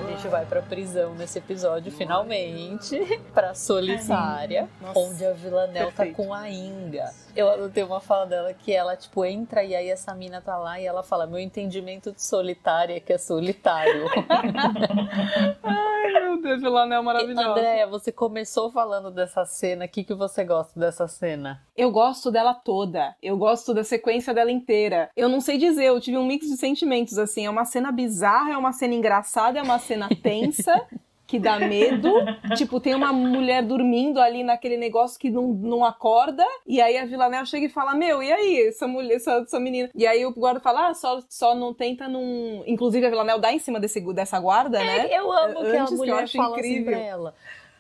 [0.06, 3.00] a gente vai pra prisão nesse episódio, finalmente,
[3.34, 6.16] pra Solitária, Nossa, onde a Villanelle tá perfeito.
[6.16, 7.12] com a Inga.
[7.40, 10.78] Eu anotei uma fala dela que ela, tipo, entra e aí essa mina tá lá
[10.78, 14.08] e ela fala: Meu entendimento de solitária é que é solitário.
[15.64, 17.48] Ai, meu Deus, Villanelle é maravilhosa.
[17.48, 19.86] Andréia, você começou falando dessa cena.
[19.86, 21.64] O que, que você gosta dessa cena?
[21.78, 23.16] Eu gosto dela toda.
[23.24, 25.10] Eu gosto da sequência dela inteira.
[25.16, 27.46] Eu não sei dizer, eu tive um mix de sentimentos, assim.
[27.46, 30.76] É uma cena bizarra, é uma cena engraçada, é uma cena tensa.
[31.30, 32.12] Que dá medo.
[32.58, 36.44] tipo, tem uma mulher dormindo ali naquele negócio que não, não acorda.
[36.66, 39.92] E aí a Villanelle chega e fala: Meu, e aí, essa mulher, essa, essa menina?
[39.94, 42.64] E aí o guarda fala: Ah, só, só não tenta num.
[42.66, 45.08] Inclusive a Villanelle dá em cima desse, dessa guarda, né?
[45.16, 46.94] Eu amo que a Antes que eu mulher acho fala assim incrível.
[46.94, 47.36] pra ela.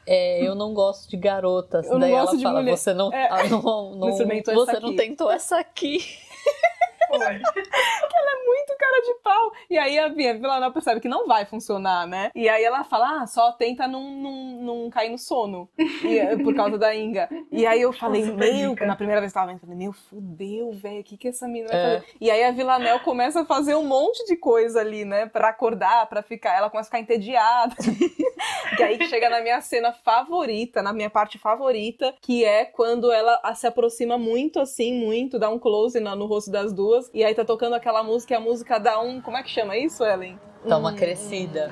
[0.05, 1.87] É, eu não gosto de garotas.
[1.87, 2.77] Eu não Daí ela fala, mulher.
[2.77, 3.27] você não, É.
[3.31, 3.61] ah, não,
[3.97, 5.97] não- você essa não aqui." tentou essa aqui.
[7.09, 7.41] Foi.
[8.49, 9.51] muito cara de pau.
[9.69, 12.31] E aí a Via Villanelle percebe que não vai funcionar, né?
[12.33, 15.69] E aí ela fala, ah, só tenta não, não, não cair no sono.
[15.77, 17.29] E, é, por causa da Inga.
[17.51, 21.01] E aí eu falei, Super meu, na primeira vez que tava falei, meu, fudeu, velho,
[21.01, 21.83] o que que essa menina vai É.
[21.99, 22.05] fazer?
[22.19, 25.27] E aí a Villanelle começa a fazer um monte de coisa ali, né?
[25.27, 27.75] Pra acordar, pra ficar, ela começa a ficar entediada.
[28.77, 33.11] que aí que chega na minha cena favorita, na minha parte favorita, que é quando
[33.11, 37.23] ela se aproxima muito, assim, muito, dá um close na- no rosto das duas, e
[37.23, 39.21] aí tá tocando aquela música, e a música dá um.
[39.21, 40.39] Como é que chama isso, Ellen?
[40.65, 41.69] Dá Um- uma crescida.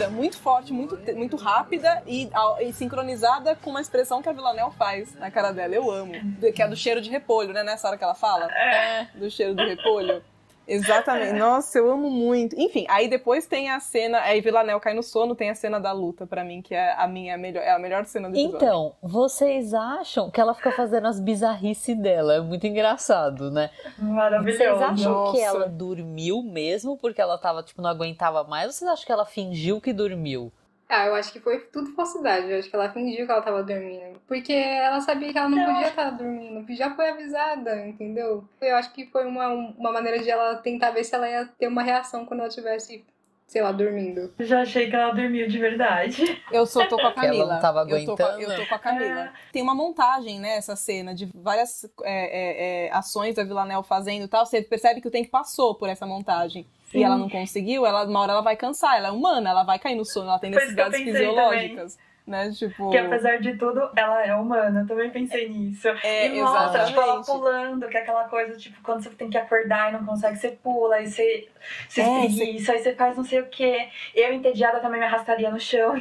[0.00, 2.28] É muito forte, muito, muito rápida e,
[2.60, 5.72] e sincronizada com uma expressão que a Villanelle faz na cara dela.
[5.74, 6.12] Eu amo.
[6.54, 7.62] Que é do cheiro de repolho, né?
[7.62, 8.50] Nessa hora que ela fala.
[8.52, 9.06] É.
[9.14, 10.22] do cheiro do repolho.
[10.66, 11.38] Exatamente.
[11.38, 12.58] Nossa, eu amo muito.
[12.58, 14.20] Enfim, aí depois tem a cena.
[14.20, 17.06] Aí Villanelle cai no sono, tem a cena da luta pra mim, que é a
[17.06, 18.56] minha melhor, é a melhor cena do episódio.
[18.56, 22.34] Então, vocês acham que ela fica fazendo as bizarrices dela?
[22.34, 23.70] É muito engraçado, né?
[23.98, 24.58] Maravilhoso.
[24.58, 25.32] Vocês acham Nossa.
[25.32, 28.66] que ela dormiu mesmo porque ela tava, tipo, não aguentava mais?
[28.66, 30.52] Ou vocês acham que ela fingiu que dormiu?
[30.88, 32.50] Ah, eu acho que foi tudo falsidade.
[32.50, 34.20] Eu acho que ela fingiu que ela tava dormindo.
[34.28, 36.64] Porque ela sabia que ela não podia estar dormindo.
[36.74, 38.44] Já foi avisada, entendeu?
[38.60, 41.68] Eu acho que foi uma, uma maneira de ela tentar ver se ela ia ter
[41.68, 43.04] uma reação quando ela estivesse,
[43.46, 44.32] sei lá, dormindo.
[44.40, 46.42] Já achei que ela dormiu de verdade.
[46.52, 47.54] Eu sou, tô com a Que ela Camila.
[47.54, 48.52] não tava Eu tô, com a, aguentando?
[48.52, 49.32] eu tô com a Camila.
[49.52, 54.24] Tem uma montagem, né, essa cena, de várias é, é, é, ações da Villanelle fazendo
[54.24, 54.44] e tal.
[54.46, 56.66] Você percebe que o tempo passou por essa montagem.
[56.98, 59.78] E ela não conseguiu, ela, uma hora ela vai cansar, ela é humana, ela vai
[59.78, 61.98] cair no sono, ela tem Foi isso necessidades fisiológicas.
[62.26, 62.50] Né?
[62.52, 62.88] Tipo.
[62.88, 64.80] Que apesar de tudo, ela é humana.
[64.80, 65.88] Eu também pensei nisso.
[66.02, 69.36] É, e mostra, tipo, ela pulando, que é aquela coisa, tipo, quando você tem que
[69.36, 71.46] acordar e não consegue, você pula, aí você
[71.86, 73.88] se É, espreguiça, aí você faz não sei o quê.
[74.14, 75.94] Eu, entediada, também me arrastaria no chão,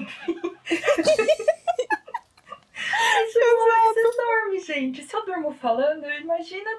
[3.36, 5.03] uma hora que você dorme, gente.
[5.03, 6.69] Se eu durmo falando, imagina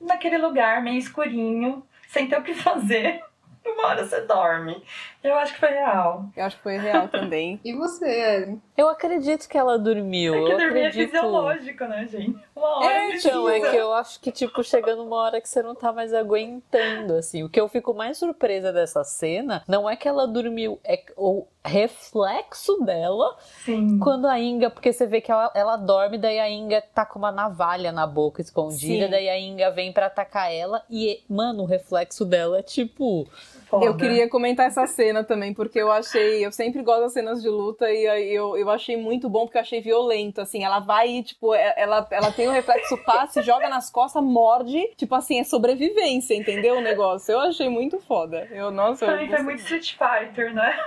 [0.00, 3.22] naquele lugar meio escurinho, sem ter o que fazer.
[3.74, 4.82] Uma hora você dorme.
[5.22, 6.26] Eu acho que foi real.
[6.36, 7.60] Eu acho que foi real também.
[7.66, 8.62] E você, Ellen?
[8.76, 10.34] Eu acredito que ela dormiu.
[10.34, 11.10] É que eu dormir é acredito...
[11.10, 12.38] fisiológico, né, gente?
[12.54, 13.28] Uma hora É, precisa.
[13.28, 16.14] Então, é que eu acho que, tipo, chega numa hora que você não tá mais
[16.14, 17.42] aguentando, assim.
[17.42, 21.46] O que eu fico mais surpresa dessa cena não é que ela dormiu, é o
[21.64, 23.98] reflexo dela Sim.
[23.98, 27.18] quando a Inga, porque você vê que ela, ela dorme, daí a Inga tá com
[27.18, 29.10] uma navalha na boca escondida, Sim.
[29.10, 33.26] daí a Inga vem pra atacar ela e, mano, o reflexo dela é tipo.
[33.68, 33.84] Foda.
[33.84, 36.44] Eu queria comentar essa cena também, porque eu achei.
[36.44, 39.58] Eu sempre gosto das cenas de luta e aí eu, eu achei muito bom, porque
[39.58, 40.40] eu achei violento.
[40.40, 44.22] Assim, ela vai e, tipo, é- ela, ela tem o reflexo passe, joga nas costas,
[44.22, 44.92] morde.
[44.96, 46.76] Tipo assim, é sobrevivência, entendeu?
[46.76, 47.32] O negócio.
[47.32, 48.46] Eu achei muito foda.
[48.52, 50.78] Eu, nossa, eu Também foi muito Street Fighter, né?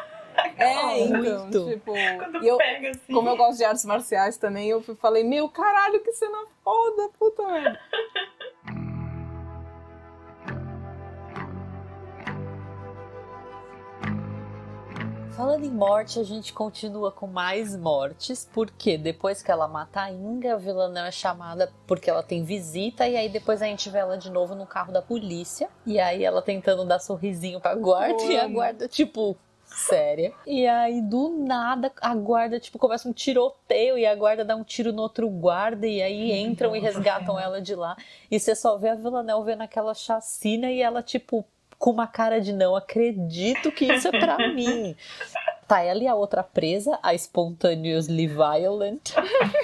[0.57, 1.65] É, então, Muito.
[1.69, 1.91] tipo.
[1.91, 3.13] Quando eu, pega assim.
[3.13, 7.43] como eu gosto de artes marciais também, eu falei, meu caralho, que cena foda, puta
[7.45, 7.79] merda.
[15.39, 20.12] falando em morte, a gente continua com mais mortes, porque depois que ela mata a
[20.12, 23.99] Inga, a Villanelle é chamada porque ela tem visita, e aí depois a gente vê
[23.99, 28.21] ela de novo no carro da polícia, e aí ela tentando dar sorrisinho pra guarda,
[28.21, 30.34] Eu e a guarda, tipo, séria.
[30.45, 34.63] E aí, do nada, a guarda, tipo, começa um tiroteio e a guarda dá um
[34.65, 37.45] tiro no outro guarda e aí entram e Nossa resgatam Senhora.
[37.45, 37.95] ela de lá.
[38.30, 41.45] E você só vê a Villanelle vendo aquela chacina e ela, tipo,
[41.79, 44.95] com uma cara de não acredito que isso é pra mim.
[45.65, 49.11] Tá ela e a outra presa, a Spontaneously Violent.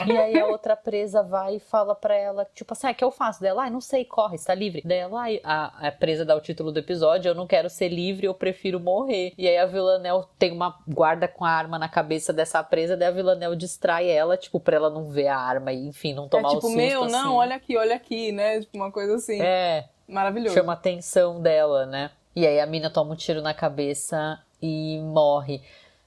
[0.05, 3.03] E aí a outra presa vai e fala pra ela, tipo assim, ah, o que
[3.03, 3.41] eu faço?
[3.41, 4.83] Dela, ai, não sei, corre, está livre.
[4.85, 7.89] Daí ela, ai, a, a presa dá o título do episódio, eu não quero ser
[7.89, 9.33] livre, eu prefiro morrer.
[9.35, 13.07] E aí a Villanelle tem uma guarda com a arma na cabeça dessa presa, daí
[13.07, 16.29] a Villanelle distrai ela, tipo, pra ela não ver a arma e, enfim, não É
[16.29, 17.11] tomar o tipo, susto, meu, assim.
[17.13, 18.59] não, olha aqui, olha aqui, né?
[18.59, 19.41] Tipo, uma coisa assim.
[19.41, 20.55] É, Maravilhoso.
[20.55, 22.11] chama a atenção dela, né?
[22.35, 25.61] E aí a mina toma um tiro na cabeça e morre.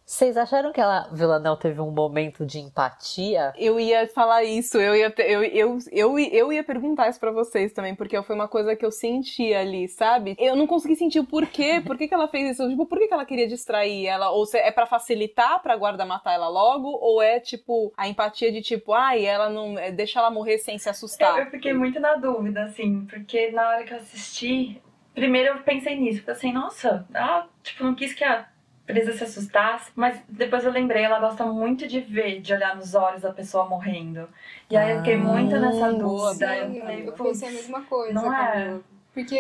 [0.08, 3.52] Vocês acharam que a Villanelle teve um momento de empatia?
[3.58, 7.74] Eu ia falar isso, eu ia, eu, eu, eu, eu ia perguntar isso pra vocês
[7.74, 10.34] também, porque foi uma coisa que eu senti ali, sabe?
[10.38, 13.06] Eu não consegui sentir o porquê, por que, que ela fez isso, tipo, por que,
[13.06, 14.30] que ela queria distrair ela?
[14.30, 18.50] Ou se é pra facilitar pra guarda matar ela logo, ou é tipo a empatia
[18.50, 19.78] de tipo, ai, ela não.
[19.78, 21.38] é, deixa ela morrer sem se assustar.
[21.38, 24.80] eu fiquei muito na dúvida, assim, porque na hora que eu assisti,
[25.14, 28.48] primeiro eu pensei nisso, falei assim, nossa, ah, tipo, não quis que a
[28.88, 32.94] presa se assustasse, mas depois eu lembrei, ela gosta muito de ver, de olhar nos
[32.94, 34.26] olhos da pessoa morrendo.
[34.70, 36.04] E aí eu fiquei muito nessa dúvida.
[36.04, 36.30] boa.
[36.30, 36.34] eu
[36.72, 38.14] Sim, falei, eu pensei a mesma coisa.
[38.14, 38.78] não é?
[39.12, 39.36] Porque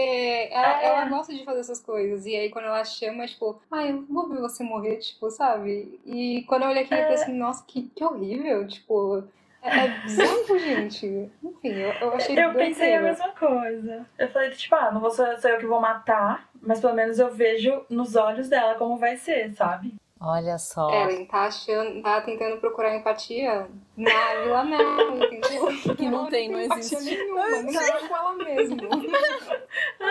[0.50, 0.86] ela, É.
[0.86, 2.26] ela gosta de fazer essas coisas.
[2.26, 5.98] E aí quando ela chama, tipo, ai, eu vou ver você morrer, tipo, sabe?
[6.04, 8.66] E quando eu olhei aqui, eu pensei assim, nossa, que, que horrível.
[8.66, 9.24] Tipo,
[9.62, 11.30] é, é bizarro, gente.
[11.42, 14.06] Enfim, eu, eu achei Eu pensei a mesma coisa.
[14.18, 17.18] Eu falei, tipo, ah, não vou ser, ser eu que vou matar, mas pelo menos
[17.18, 19.94] eu vejo nos olhos dela como vai ser, sabe?
[20.20, 20.90] Olha só.
[20.90, 25.68] Ellen tá achando, tá tentando procurar empatia na Villanelle, entendeu?
[25.96, 27.16] Que não Ela tem, não empatia existe.
[27.16, 28.88] nenhuma, nem ela com ela mesma.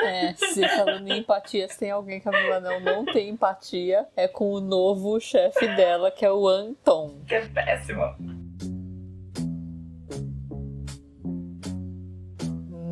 [0.05, 4.29] É, se falando em empatia, se tem alguém que a Villanelle não tem empatia, é
[4.29, 7.19] com o novo chefe dela, que é o Anton.
[7.27, 8.03] Que é péssimo.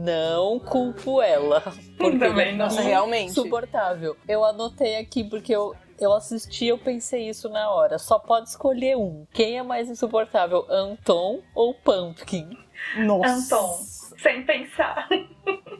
[0.05, 1.61] Não culpo ela.
[1.97, 2.65] Porque Também ele não.
[2.65, 3.31] é Nossa, realmente.
[3.31, 4.15] insuportável.
[4.27, 7.97] Eu anotei aqui porque eu, eu assisti eu pensei isso na hora.
[7.97, 9.25] Só pode escolher um.
[9.33, 12.49] Quem é mais insuportável, Anton ou Pumpkin?
[12.97, 13.55] Nossa.
[13.55, 13.73] Anton.
[14.17, 15.07] Sem pensar.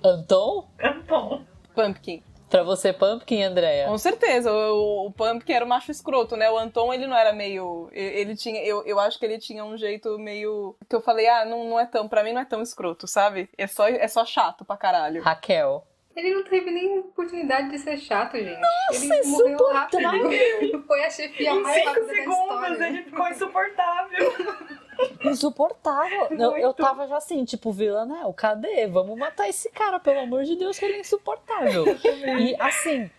[0.03, 0.67] Anton?
[0.83, 1.41] Anton.
[1.75, 2.23] Pumpkin.
[2.55, 3.85] Pra você, Pumpkin, Andréia?
[3.87, 6.49] Com certeza, o, o Pumpkin era o macho escroto, né?
[6.49, 7.89] O Anton, ele não era meio.
[7.91, 8.63] Ele tinha.
[8.63, 10.73] Eu, eu acho que ele tinha um jeito meio.
[10.89, 12.07] Que eu falei, ah, não, não é tão.
[12.07, 13.49] Pra mim não é tão escroto, sabe?
[13.57, 15.21] É só, é só chato pra caralho.
[15.21, 15.85] Raquel.
[16.15, 18.57] Ele não teve nem oportunidade de ser chato, gente.
[18.93, 20.83] ele é morreu rápido.
[20.87, 22.87] Foi a chefia Em mais cinco rápida da segundos história.
[22.87, 24.33] ele ficou insuportável.
[25.23, 26.27] Insuportável.
[26.37, 28.87] Eu, eu tava já assim, tipo, Villanelle, cadê?
[28.87, 31.85] Vamos matar esse cara, pelo amor de Deus, que ele é insuportável.
[32.39, 33.09] e assim,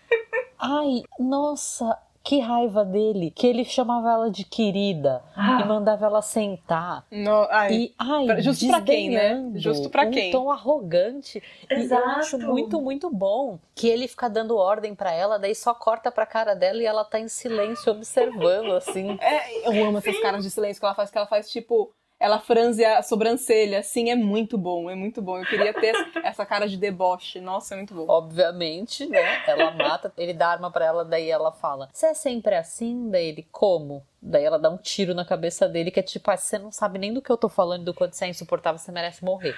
[0.58, 3.30] ai, nossa, que raiva dele.
[3.30, 7.04] Que ele chamava ela de querida e mandava ela sentar.
[7.08, 9.52] No, ai, E, ai, Pra- justo pra quem, né?
[9.54, 10.32] Justo pra um quem?
[10.32, 11.40] tom arrogante.
[11.70, 12.08] E eu Exato.
[12.18, 16.26] acho muito, muito bom que ele fica dando ordem pra ela, daí só corta pra
[16.26, 19.16] cara dela e ela tá em silêncio observando, assim.
[19.20, 21.92] É, eu amo essas caras de silêncio que ela faz, que ela faz tipo.
[22.26, 25.38] Ela franze a sobrancelha, assim, é muito bom, é muito bom.
[25.38, 27.40] Eu queria ter essa cara de deboche.
[27.40, 28.04] Nossa, é muito bom.
[28.08, 29.44] Obviamente, né?
[29.46, 33.08] Ela mata, ele dá arma pra ela, daí ela fala: Você é sempre assim?
[33.10, 34.04] Daí ele, como?
[34.20, 36.98] Daí ela dá um tiro na cabeça dele, que é tipo, ah, você não sabe
[36.98, 39.54] nem do que eu tô falando, do quanto você é insuportável, você merece morrer.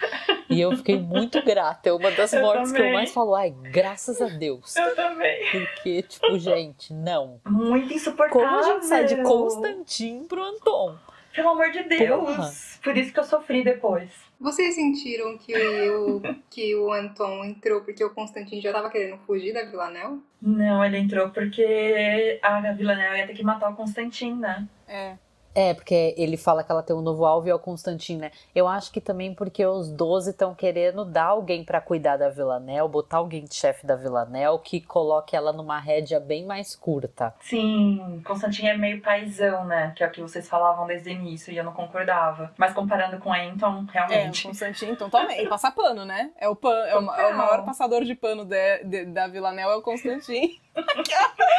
[0.50, 1.88] E eu fiquei muito grata.
[1.88, 4.76] É uma das Eu mortes que eu mais falo, ai, graças a Deus.
[4.76, 5.50] Eu também.
[5.52, 7.40] Porque, tipo, gente, não.
[7.46, 8.46] Muito insuportável.
[8.46, 10.96] Como a gente sai de Constantin pro Anton?
[11.38, 12.24] Pelo amor de Deus.
[12.24, 12.50] Porra.
[12.82, 14.10] Por isso que eu sofri depois.
[14.40, 15.54] Vocês sentiram que
[15.88, 16.20] o,
[16.50, 20.20] que o Anton entrou porque o Constantino já tava querendo fugir da Villanelle?
[20.42, 24.66] Não, ele entrou porque a Villanelle ia ter que matar o Constantin, né?
[24.88, 25.16] É.
[25.60, 28.30] É, porque ele fala que ela tem um novo alvo e é o Constantin, né?
[28.54, 32.86] Eu acho que também porque os 12 estão querendo dar alguém pra cuidar da Villanelle,
[32.88, 37.34] botar alguém de chefe da Villanelle que coloque ela numa rédea bem mais curta.
[37.40, 39.92] Sim, Constantin é meio paizão, né?
[39.96, 42.52] Que é o que vocês falavam desde o início e eu não concordava.
[42.56, 44.46] Mas comparando com Anton, É, o realmente.
[44.46, 45.48] Constantino, então também.
[45.48, 46.30] Passa pano, né?
[46.38, 49.72] É o, pan, é o, é o maior passador de pano de, de- da Villanelle
[49.72, 50.48] é o Constantino.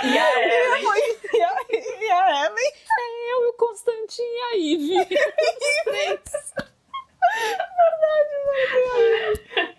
[0.01, 0.85] E a Ellen,
[1.33, 2.73] e, a, e a Ellen.
[3.31, 3.53] Eu e o
[3.89, 4.95] Constantin e a Ivy.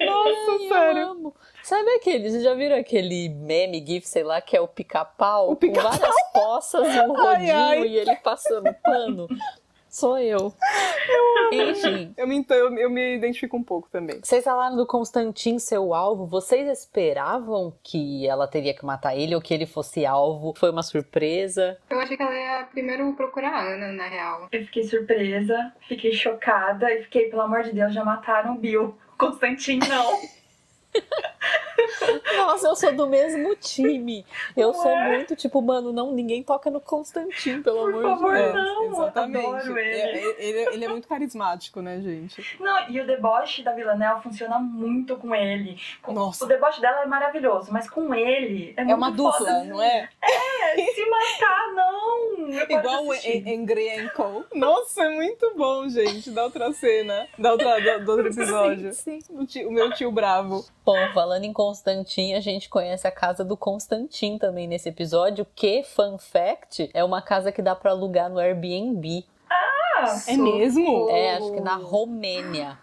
[0.07, 1.01] Nossa, Ai, sério.
[1.03, 1.35] Eu amo.
[1.63, 5.51] Sabe aquele vocês já viram aquele meme, gif, sei lá, que é o pica-pau?
[5.53, 5.91] O pica-pau.
[5.91, 7.87] Com várias poças e um Ai, rodinho ai.
[7.87, 9.29] e ele passando pano.
[9.91, 10.55] Sou eu.
[11.53, 12.15] Enfim.
[12.17, 14.21] Eu me, então, eu, eu me identifico um pouco também.
[14.23, 16.27] Vocês falaram do Constantin ser o alvo.
[16.27, 20.55] Vocês esperavam que ela teria que matar ele ou que ele fosse alvo?
[20.57, 21.77] Foi uma surpresa?
[21.91, 24.49] Eu achei que ela ia primeiro procurar a Ana, na real.
[24.53, 28.97] Eu fiquei surpresa, fiquei chocada e fiquei, pelo amor de Deus, já mataram o Bill.
[29.19, 30.21] Constantin, não.
[32.37, 34.25] Nossa, eu sou do mesmo time.
[34.57, 35.09] Eu Não sou é?
[35.17, 38.55] muito tipo, mano, não, ninguém toca no Constantin, pelo Por amor favor, de Deus.
[38.55, 38.93] não.
[38.93, 39.47] exatamente.
[39.47, 39.91] adoro ele.
[40.01, 42.57] É, ele, ele é muito carismático, né, gente?
[42.61, 45.79] Não, e o deboche da Villanelle funciona muito com ele.
[46.03, 46.45] Com- Nossa.
[46.45, 49.65] O deboche dela é maravilhoso, mas com ele é, É muito uma dupla, foda.
[49.65, 50.09] não é?
[50.23, 52.49] É, se matar, não.
[52.51, 53.15] Igual o.
[53.15, 54.45] Engre Co.
[54.55, 56.31] Nossa, é muito bom, gente.
[56.31, 57.27] Da outra cena.
[57.39, 58.93] Da outra, do, do outro episódio.
[58.93, 60.65] Sim, O, tio- o meu tio bravo.
[60.85, 65.83] Bom, falando em Constantin, a gente conhece a casa do Constantin também nesse episódio, que,
[65.83, 69.25] fun fact, é uma casa que dá pra alugar no Airbnb.
[70.27, 71.11] É mesmo?
[71.11, 72.79] É, acho que na Romênia.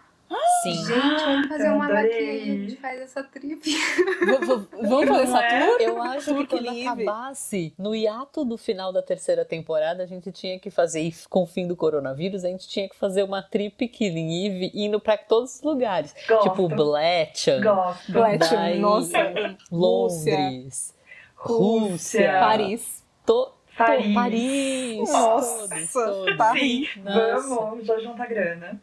[0.62, 0.74] Sim.
[0.84, 3.60] Gente, vamos fazer uma vaquinha a gente faz essa trip.
[3.62, 5.66] V- Vamos fazer essa é?
[5.66, 5.76] tour?
[5.80, 6.86] Eu acho que quando livre.
[7.08, 11.44] acabasse, no hiato do final da terceira temporada, a gente tinha que fazer, e com
[11.44, 15.16] o fim do coronavírus, a gente tinha que fazer uma trip Killing Eve indo pra
[15.16, 16.14] todos os lugares.
[16.28, 16.50] Gosto.
[16.50, 18.12] Tipo Bletchan, Gosto.
[18.80, 19.18] Nossa.
[19.18, 20.94] Londres, Rússia.
[21.36, 23.04] Rússia, Paris.
[23.24, 24.06] To- Paris.
[24.08, 25.10] to- Paris.
[25.10, 26.36] Nossa, todos, todos.
[26.36, 26.88] Paris.
[26.96, 27.48] Nossa.
[27.54, 28.80] vamos, já junta grana.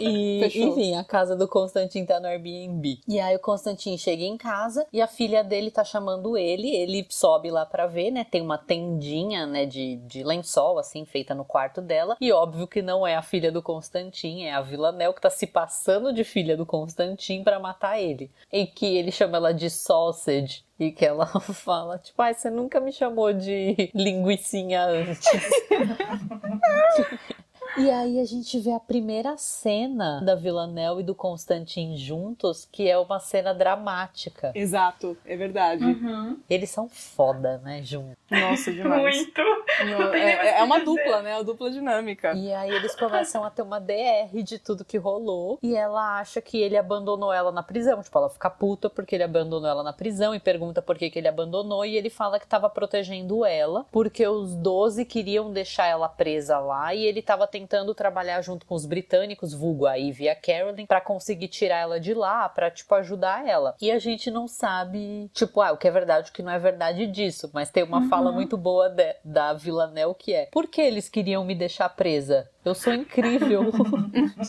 [0.00, 0.68] E, Fechou.
[0.68, 3.00] enfim, a casa do Constantin tá no Airbnb.
[3.06, 6.74] E aí o Constantin chega em casa e a filha dele tá chamando ele.
[6.74, 8.24] Ele sobe lá pra ver, né?
[8.24, 12.16] Tem uma tendinha, né, de, de lençol, assim, feita no quarto dela.
[12.20, 15.46] E óbvio que não é a filha do Constantin, é a Villanelle que tá se
[15.46, 18.30] passando de filha do Constantin pra matar ele.
[18.52, 20.62] E que ele chama ela de sausage.
[20.78, 25.28] E que ela fala, tipo, ai, você nunca me chamou de linguicinha antes.
[27.76, 32.88] E aí a gente vê a primeira cena da Villanelle e do Constantin juntos, que
[32.88, 34.52] é uma cena dramática.
[34.54, 35.84] Exato, é verdade.
[35.84, 36.38] Uhum.
[36.48, 38.16] Eles são foda, né, juntos.
[38.30, 39.16] Nossa, demais.
[39.16, 39.40] Muito.
[39.78, 40.84] Mais é, é o uma dizer.
[40.86, 41.34] dupla, né?
[41.34, 42.32] A dupla dinâmica.
[42.34, 45.58] E aí eles começam a ter uma DR de tudo que rolou.
[45.62, 48.02] E ela acha que ele abandonou ela na prisão.
[48.02, 51.18] Tipo, ela fica puta porque ele abandonou ela na prisão e pergunta por que, que
[51.18, 51.84] ele abandonou.
[51.84, 56.94] E ele fala que tava protegendo ela porque os 12 queriam deixar ela presa lá
[56.94, 57.57] e ele tava tentando
[57.94, 61.98] trabalhar junto com os britânicos, vulgo a Eve e a Carolyn, pra conseguir tirar ela
[62.00, 63.74] de lá, pra, tipo, ajudar ela.
[63.80, 66.58] E a gente não sabe, tipo, ah, o que é verdade, o que não é
[66.58, 67.50] verdade disso.
[67.52, 71.44] Mas tem uma fala muito boa de- da Villanelle que é: por que eles queriam
[71.44, 72.48] me deixar presa?
[72.68, 73.72] Eu sou incrível.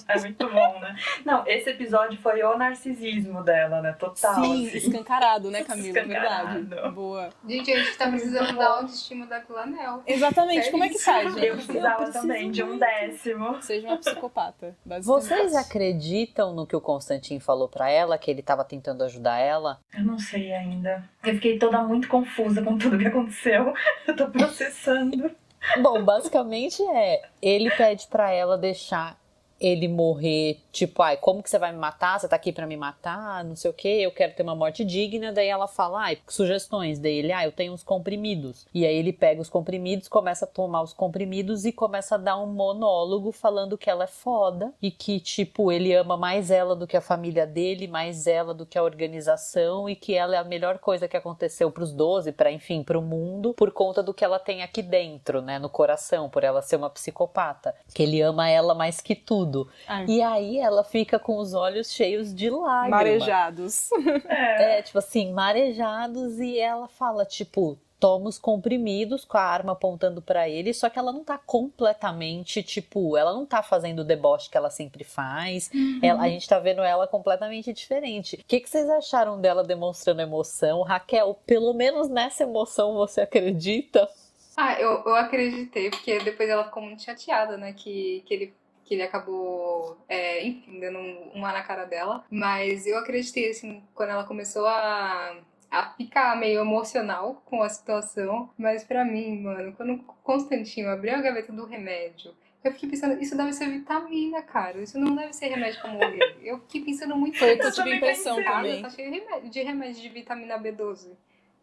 [0.08, 0.95] É muito bom, né?
[1.25, 3.93] Não, esse episódio foi o narcisismo dela, né?
[3.93, 4.36] Total.
[4.36, 4.77] Sim, assim.
[4.77, 5.88] escancarado, né, Camila?
[5.88, 6.65] Escancarado.
[6.65, 6.91] Verdade.
[6.91, 7.29] Boa.
[7.47, 10.01] Gente, a gente tá precisando da autoestima da Villanelle.
[10.05, 10.71] Exatamente.
[10.71, 11.65] Como é que faz, Eu gente?
[11.65, 13.62] precisava preciso também de um décimo.
[13.62, 15.05] Seja uma psicopata, basicamente.
[15.05, 19.79] Vocês acreditam no que o Constantin falou pra ela, que ele tava tentando ajudar ela?
[19.93, 21.03] Eu não sei ainda.
[21.23, 23.73] Eu fiquei toda muito confusa com tudo que aconteceu.
[24.08, 25.32] Eu tô processando.
[25.81, 29.17] Bom, basicamente é, ele pede pra ela deixar
[29.59, 32.19] ele morrer, tipo, ai, como que você vai me matar?
[32.19, 33.43] Você tá aqui pra me matar?
[33.43, 35.31] Não sei o que, eu quero ter uma morte digna.
[35.31, 38.65] Daí ela fala, ai, sugestões dele, ah, eu tenho uns comprimidos.
[38.73, 42.37] E aí ele pega os comprimidos, começa a tomar os comprimidos e começa a dar
[42.37, 46.87] um monólogo falando que ela é foda e que, tipo, ele ama mais ela do
[46.87, 50.43] que a família dele, mais ela do que a organização e que ela é a
[50.43, 54.39] melhor coisa que aconteceu pros 12, pra, enfim, pro mundo, por conta do que ela
[54.39, 57.75] tem aqui dentro, né, no coração, por ela ser uma psicopata.
[57.93, 59.48] Que ele ama ela mais que tudo.
[59.88, 60.05] Ai.
[60.07, 62.89] E aí ela fica com os olhos cheios de lágrimas.
[62.89, 63.89] Marejados.
[64.27, 64.79] É.
[64.79, 70.21] É, tipo assim, marejados e ela fala, tipo, toma os comprimidos com a arma apontando
[70.21, 74.49] pra ele, só que ela não tá completamente, tipo, ela não tá fazendo o deboche
[74.49, 75.69] que ela sempre faz.
[76.01, 78.38] Ela- a gente tá vendo ela completamente diferente.
[78.38, 80.81] O que, que vocês acharam dela demonstrando emoção?
[80.81, 84.07] Raquel, pelo menos nessa emoção você acredita?
[84.55, 87.73] Ah, eu, eu acreditei, porque depois ela ficou muito chateada, né?
[87.73, 88.53] Que, que, ele,
[88.89, 92.25] que ele acabou, é, enfim, dando um- uma na cara dela.
[92.30, 95.38] Mas eu acreditei, assim, quando ela começou a,
[95.69, 98.49] a ficar meio emocional com a situação.
[98.58, 102.34] Mas pra mim, mano, quando o Constantinho abriu a gaveta do remédio.
[102.63, 104.80] Eu fiquei pensando, isso deve ser vitamina, cara.
[104.82, 106.36] Isso não deve ser remédio pra morrer.
[106.43, 108.52] Eu fiquei pensando muito eu tive também impressão pensei.
[108.52, 108.82] também.
[108.82, 111.12] Tá cheio de remédio, de remédio de vitamina B12.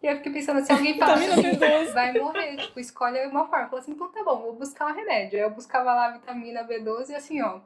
[0.03, 1.93] E eu fiquei pensando, se alguém fala Vitamina assim, B12.
[1.93, 3.67] vai morrer, tipo, escolhe uma forma.
[3.69, 5.39] Falei assim, então tá bom, vou buscar um remédio.
[5.39, 7.61] Aí eu buscava lá a vitamina B12 e assim, ó,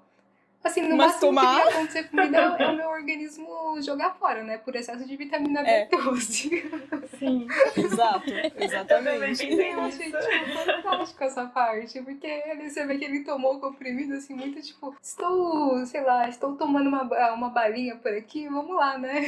[0.62, 4.42] Assim, no Mas máximo tomar- que vai acontecer comigo é o meu organismo jogar fora,
[4.44, 4.59] né?
[4.59, 5.87] Por excesso de vitamina É.
[5.88, 6.62] B12.
[7.18, 7.46] Sim.
[7.77, 8.25] Exato,
[8.59, 9.49] exatamente.
[9.51, 14.12] Eu achei, tipo, fantástico essa parte, porque ele, você vê que ele tomou o comprimido,
[14.14, 18.99] assim, muito tipo, estou, sei lá, estou tomando uma, uma balinha por aqui, vamos lá,
[18.99, 19.23] né?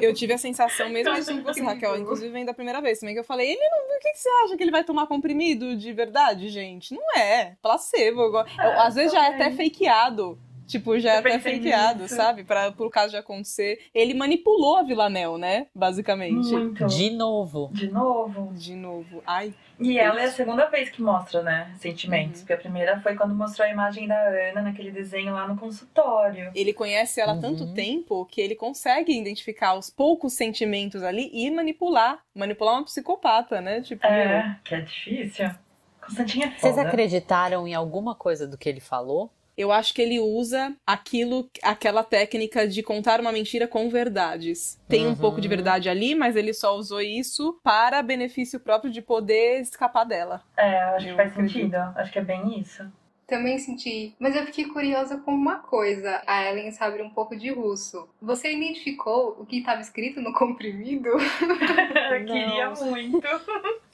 [0.00, 1.62] Eu tive a sensação mesmo Eu assim que você.
[1.62, 1.96] Raquel.
[1.98, 3.96] Inclusive, vem da primeira vez também que eu falei, ele não.
[3.96, 6.94] O que, que você acha que ele vai tomar comprimido de verdade, gente?
[6.94, 7.56] Não é.
[7.62, 8.20] Placebo.
[8.22, 10.36] Eu- eu- às vezes já é até fakeado.
[10.66, 12.42] Tipo, já é pensei fakeado, sabe?
[12.44, 13.78] Pra, por caso de acontecer.
[13.94, 15.66] Ele manipulou a Villanel, né?
[15.74, 16.48] Basicamente.
[16.52, 16.86] Muito.
[16.86, 17.70] De novo.
[17.72, 18.52] De novo.
[18.54, 19.22] De novo.
[19.26, 19.52] Ai.
[19.78, 22.36] E ela é a segunda vez que mostra, né, sentimentos.
[22.40, 22.46] Uhum.
[22.46, 24.16] Porque a primeira foi quando mostrou a imagem da
[24.50, 26.50] Ana naquele desenho lá no consultório.
[26.54, 27.40] Ele conhece ela há Uhum.
[27.40, 32.20] tanto tempo que ele consegue identificar os poucos sentimentos ali e manipular.
[32.34, 33.80] Manipular uma psicopata, né?
[33.80, 35.50] Tipo, meu, É, que é difícil.
[36.00, 36.60] Constantinha é foda.
[36.60, 39.30] Vocês acreditaram em alguma coisa do que ele falou?
[39.56, 44.78] Eu acho que ele usa aquilo, aquela técnica de contar uma mentira com verdades.
[44.88, 45.16] Tem um Uhum.
[45.16, 50.04] pouco de verdade ali, mas ele só usou isso para benefício próprio de poder escapar
[50.04, 50.42] dela.
[50.56, 51.52] É, eu acho Eu que faz acredito.
[51.54, 51.76] sentido.
[51.96, 52.84] Acho que é bem isso.
[53.26, 54.14] Também senti.
[54.18, 56.20] Mas eu fiquei curiosa com uma coisa.
[56.26, 58.06] A Ellen sabe um pouco de russo.
[58.20, 61.08] Você identificou o que estava escrito no comprimido?
[61.08, 63.26] eu queria muito.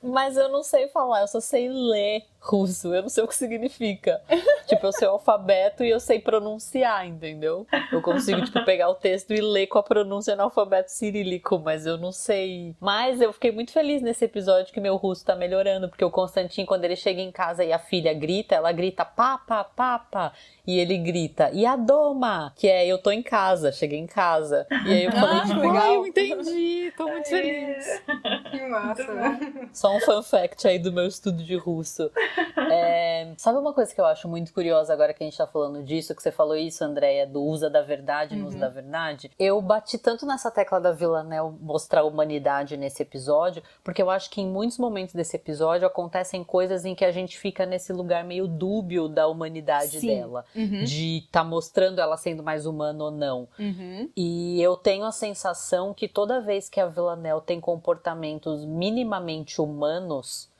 [0.02, 3.36] Mas eu não sei falar, eu só sei ler russo, eu não sei o que
[3.36, 4.20] significa.
[4.66, 7.66] tipo, eu sei o alfabeto e eu sei pronunciar, entendeu?
[7.92, 11.84] Eu consigo, tipo, pegar o texto e ler com a pronúncia no alfabeto cirílico, mas
[11.84, 12.74] eu não sei.
[12.80, 16.64] Mas eu fiquei muito feliz nesse episódio que meu russo tá melhorando, porque o Constantin,
[16.64, 20.32] quando ele chega em casa e a filha grita, ela grita papa, papa,
[20.66, 24.66] e ele grita, e a doma, que é eu tô em casa, cheguei em casa.
[24.86, 25.94] E aí eu falei, Ah, tipo, legal.
[25.94, 28.02] eu entendi, tô muito feliz.
[28.50, 29.06] Que massa.
[29.72, 32.10] Só um fun fact aí do meu estudo de russo.
[32.70, 35.82] É, sabe uma coisa que eu acho muito curiosa agora que a gente tá falando
[35.82, 39.30] disso, que você falou isso, Andréia, do usa da verdade no uso da verdade?
[39.38, 44.30] Eu bati tanto nessa tecla da Villanel mostrar a humanidade nesse episódio, porque eu acho
[44.30, 48.24] que em muitos momentos desse episódio acontecem coisas em que a gente fica nesse lugar
[48.24, 50.06] meio dúbio da humanidade Sim.
[50.06, 50.44] dela.
[50.54, 50.84] Uhum.
[50.84, 53.48] De tá mostrando ela sendo mais humana ou não.
[53.58, 54.08] Uhum.
[54.16, 59.79] E eu tenho a sensação que toda vez que a Villanelle tem comportamentos minimamente humanos,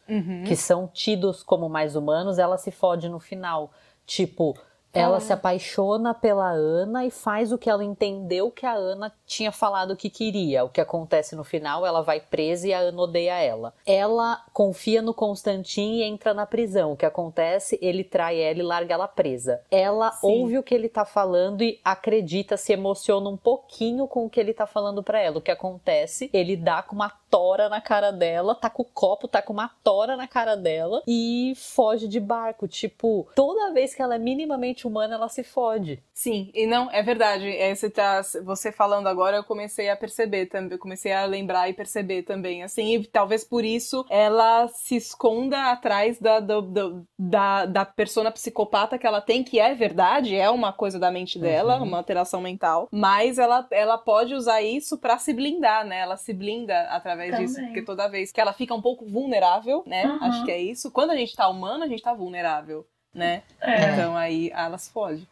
[0.09, 0.43] Uhum.
[0.45, 3.71] que são tidos como mais humanos, ela se fode no final.
[4.05, 4.59] Tipo,
[4.93, 5.21] ela Ah.
[5.21, 9.97] se apaixona pela Ana e faz o que ela entendeu que a Ana tinha falado
[9.97, 10.65] que queria.
[10.65, 13.73] O que acontece no final, ela vai presa e a Ana odeia ela.
[13.87, 16.93] Ela confia no Constantin e entra na prisão.
[16.93, 19.61] O que acontece, ele trai ela e larga ela presa.
[19.71, 20.27] Ela Sim.
[20.27, 24.41] ouve o que ele tá falando e acredita, se emociona um pouquinho com o que
[24.41, 25.39] ele tá falando pra ela.
[25.39, 29.29] O que acontece, ele dá com uma tora na cara dela, tá com o copo,
[29.29, 32.67] tá com uma tora na cara dela e foge de barco.
[32.67, 36.03] Tipo, toda vez que ela é minimamente humana, ela se fode.
[36.13, 37.49] Sim, e não, é verdade.
[37.49, 41.69] É, você, tá, você falando agora, eu comecei a perceber também, eu comecei a lembrar
[41.69, 47.07] e perceber também, assim, e talvez por isso ela se esconda atrás da, do- do-
[47.19, 51.39] da, da persona psicopata que ela tem, que é verdade, é uma coisa da mente
[51.39, 51.85] dela, Uhum.
[51.85, 56.01] uma alteração mental, mas ela, ela pode usar isso pra se blindar, né?
[56.01, 57.69] Ela se blinda através disso, Também.
[57.71, 60.07] porque toda vez que ela fica um pouco vulnerável, né?
[60.07, 60.19] Uhum.
[60.25, 60.91] Acho que é isso.
[60.91, 63.43] Quando a gente tá humano, a gente tá vulnerável, né?
[63.61, 63.91] É.
[63.93, 65.27] Então aí ela se fode.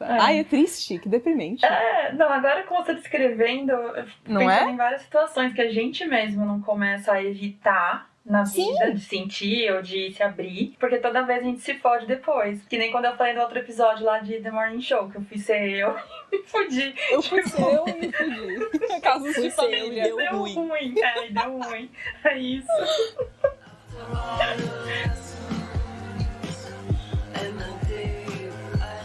[0.00, 0.04] É.
[0.18, 1.64] Ai, é triste, que deprimente.
[1.64, 4.72] É, não, agora com você descrevendo, eu fico Não pensando é?
[4.72, 8.72] em várias situações que a gente mesmo não começa a evitar na Sim.
[8.72, 12.62] vida, de sentir ou de se abrir, porque toda vez a gente se fode depois.
[12.66, 15.22] Que nem quando eu falei no outro episódio lá de The Morning Show, que eu
[15.22, 15.96] fui ser eu
[16.32, 16.94] e me fudi.
[17.10, 18.78] Eu fui ser eu e me fudi.
[19.02, 20.02] Casos Fui de ser eu e família.
[20.04, 20.54] deu deu ruim.
[20.54, 20.94] ruim.
[21.00, 21.90] É, deu ruim.
[22.24, 22.68] É isso.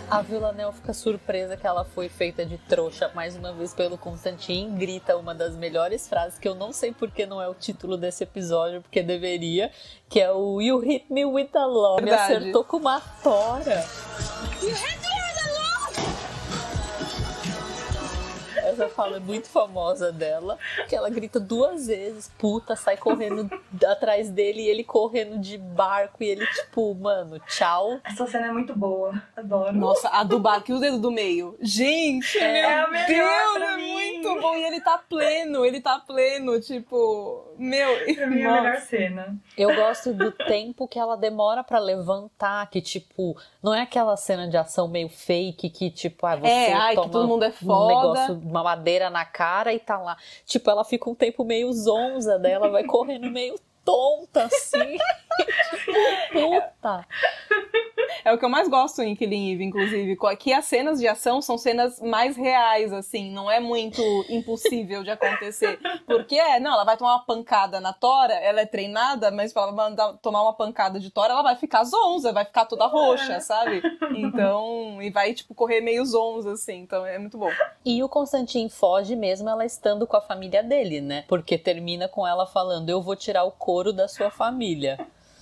[0.09, 4.73] A Villanelle fica surpresa que ela foi feita de trouxa mais uma vez pelo Constantin,
[4.75, 8.23] grita uma das melhores frases que eu não sei porque não é o título desse
[8.23, 9.69] episódio, porque deveria,
[10.07, 12.01] que é o You hit me with a love.
[12.03, 13.83] Me acertou com uma tora.
[18.77, 20.57] Essa fala é muito famosa dela,
[20.87, 23.49] que ela grita duas vezes, puta, sai correndo
[23.85, 27.99] atrás dele e ele correndo de barco e ele tipo, mano, tchau.
[28.03, 29.19] Essa cena é muito boa.
[29.35, 29.73] Adoro.
[29.73, 31.57] Nossa, a do barco e o dedo do meio.
[31.59, 34.55] Gente, É meu a melhor Deus, é muito bom.
[34.55, 37.87] E ele tá pleno, ele tá pleno, tipo, meu.
[38.15, 39.35] Pra mim é a melhor cena.
[39.57, 44.47] Eu gosto do tempo que ela demora pra levantar, que tipo, não é aquela cena
[44.47, 47.49] de ação meio fake que tipo, ah, você É, ai, que toma todo mundo é
[47.49, 47.87] um foda.
[47.87, 50.17] negócio, uma madeira na cara e tá lá.
[50.45, 53.55] Tipo, ela fica um tempo meio zonza dela, vai correndo meio
[53.85, 54.97] tonta assim.
[54.97, 55.91] tipo,
[56.33, 57.07] puta.
[58.23, 60.17] É o que eu mais gosto em Killing Eve, inclusive.
[60.39, 63.31] Que as cenas de ação são cenas mais reais, assim.
[63.31, 65.79] Não é muito impossível de acontecer.
[66.05, 69.63] Porque, é, não, ela vai tomar uma pancada na tora, ela é treinada, mas pra
[69.63, 73.39] ela mandar, tomar uma pancada de tora, ela vai ficar zonza, vai ficar toda roxa,
[73.39, 73.81] sabe?
[74.15, 76.79] Então, e vai, tipo, correr meio zonza, assim.
[76.79, 77.49] Então, é muito bom.
[77.85, 81.23] E o Constantin foge mesmo ela estando com a família dele, né?
[81.27, 84.97] Porque termina com ela falando: Eu vou tirar o couro da sua família.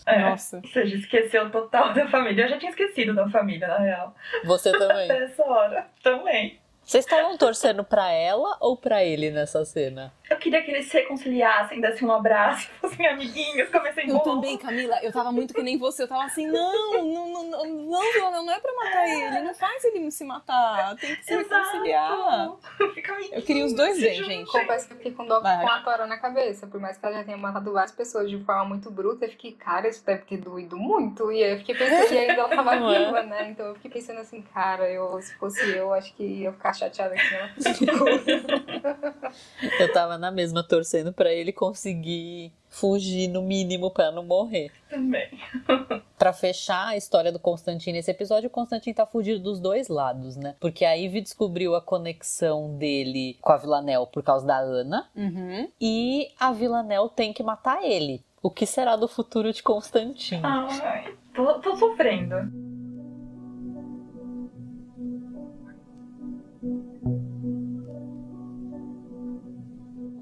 [0.06, 0.20] É.
[0.20, 0.58] Nossa.
[0.64, 2.44] Ou seja, esqueceu total da família.
[2.46, 4.16] Eu já tinha esquecido da família, na real.
[4.46, 5.10] Você também.
[5.12, 5.88] Até essa hora.
[6.04, 6.60] Também.
[6.84, 10.14] Vocês estavam torcendo pra ela ou pra ele nessa cena?
[10.30, 14.24] Eu queria que eles se reconciliassem, dessem um abraço, fossem amiguinhos, comecem Eu bom.
[14.24, 16.04] também, Camila, eu tava muito que nem você.
[16.04, 19.40] Eu tava assim, não, não, não, não, não, não é pra matar ele.
[19.42, 20.96] Não faz ele se matar.
[20.96, 22.52] Tem que se reconciliar.
[22.94, 24.52] Fica amiguinhos, Eu queria os dois bem, gente.
[24.52, 25.62] Confesso que eu fiquei com dó Vai.
[25.62, 26.66] com a Tora na cabeça.
[26.68, 29.52] Por mais que ela já tenha matado várias pessoas de forma muito bruta, eu fiquei,
[29.52, 31.32] cara, isso deve ter doído muito.
[31.32, 33.06] E aí eu fiquei pensando, e ainda ela tava Não é?
[33.06, 33.50] viva, né?
[33.52, 37.16] Então eu fiquei pensando assim, cara, eu, se fosse eu, acho que ia ficar chateada
[37.16, 38.08] ficou.
[39.80, 44.72] Eu tava na mesma torcendo pra ele conseguir fugir no mínimo pra não morrer.
[44.90, 45.30] Também.
[46.18, 50.38] Pra fechar a história do Constantin nesse episódio, o Constantin tá fugindo dos dois lados,
[50.38, 50.56] né?
[50.62, 55.68] Porque a Ivy descobriu a conexão dele com a Villanelle por causa da Ana Uhum.
[55.80, 58.24] e a Villanelle tem que matar ele.
[58.42, 60.40] O que será do futuro de Constantin?
[60.42, 62.36] Ai, tô, tô sofrendo.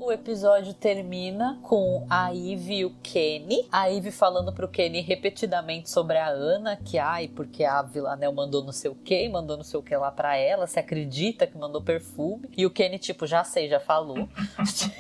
[0.03, 3.65] O episódio termina com a Ivy e o Kenny.
[3.71, 8.61] A Ivy falando pro Kenny repetidamente sobre a Ana, que ai, porque a Villanelle mandou
[8.61, 11.57] não sei o que, mandou não sei o que lá pra ela, se acredita que
[11.57, 12.49] mandou perfume.
[12.57, 14.27] E o Kenny, tipo, já sei, já falou.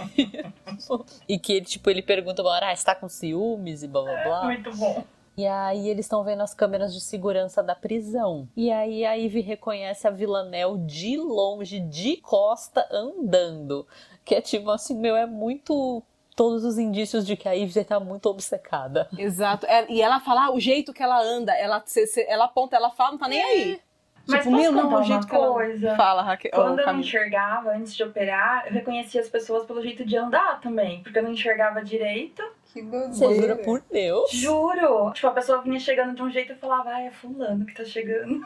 [1.27, 4.03] e que ele, tipo, ele pergunta uma hora, ah, você tá com ciúmes e blá
[4.03, 4.45] blá blá.
[4.45, 5.03] Muito bom.
[5.35, 8.47] E aí eles estão vendo as câmeras de segurança da prisão.
[8.55, 13.87] E aí a Ivy reconhece a Villanelle de longe, de costa, andando.
[14.25, 16.01] Que é tipo assim, meu, é muito.
[16.35, 19.07] Todos os indícios de que a Ivy tá muito obcecada.
[19.15, 19.67] Exato.
[19.67, 22.75] É, e ela fala ah, o jeito que ela anda, ela, cê- cê- ela aponta,
[22.75, 23.79] ela fala, não tá nem aí.
[24.27, 25.95] Mas tipo, posso não, contar o uma jeito que ela coisa?
[25.95, 26.51] fala, Raquel.
[26.53, 30.15] Quando oh, eu não enxergava antes de operar, eu reconhecia as pessoas pelo jeito de
[30.17, 31.03] andar também.
[31.03, 32.41] Porque eu não enxergava direito.
[32.73, 33.35] Que doideira.
[33.35, 34.31] jura por Deus?
[34.31, 35.11] Juro!
[35.11, 37.75] Tipo, a pessoa vinha chegando de um jeito e eu falava, ah, é fulano que
[37.75, 38.41] tá chegando.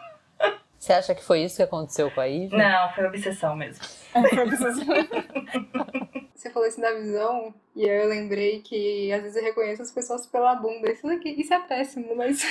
[0.79, 2.55] Você acha que foi isso que aconteceu com a Ivy?
[2.55, 3.83] Não, foi obsessão mesmo.
[6.37, 9.91] Você falou isso da visão, e aí eu lembrei que às vezes eu reconheço as
[9.91, 10.91] pessoas pela bunda.
[10.91, 12.43] Isso, daqui, isso é péssimo, mas.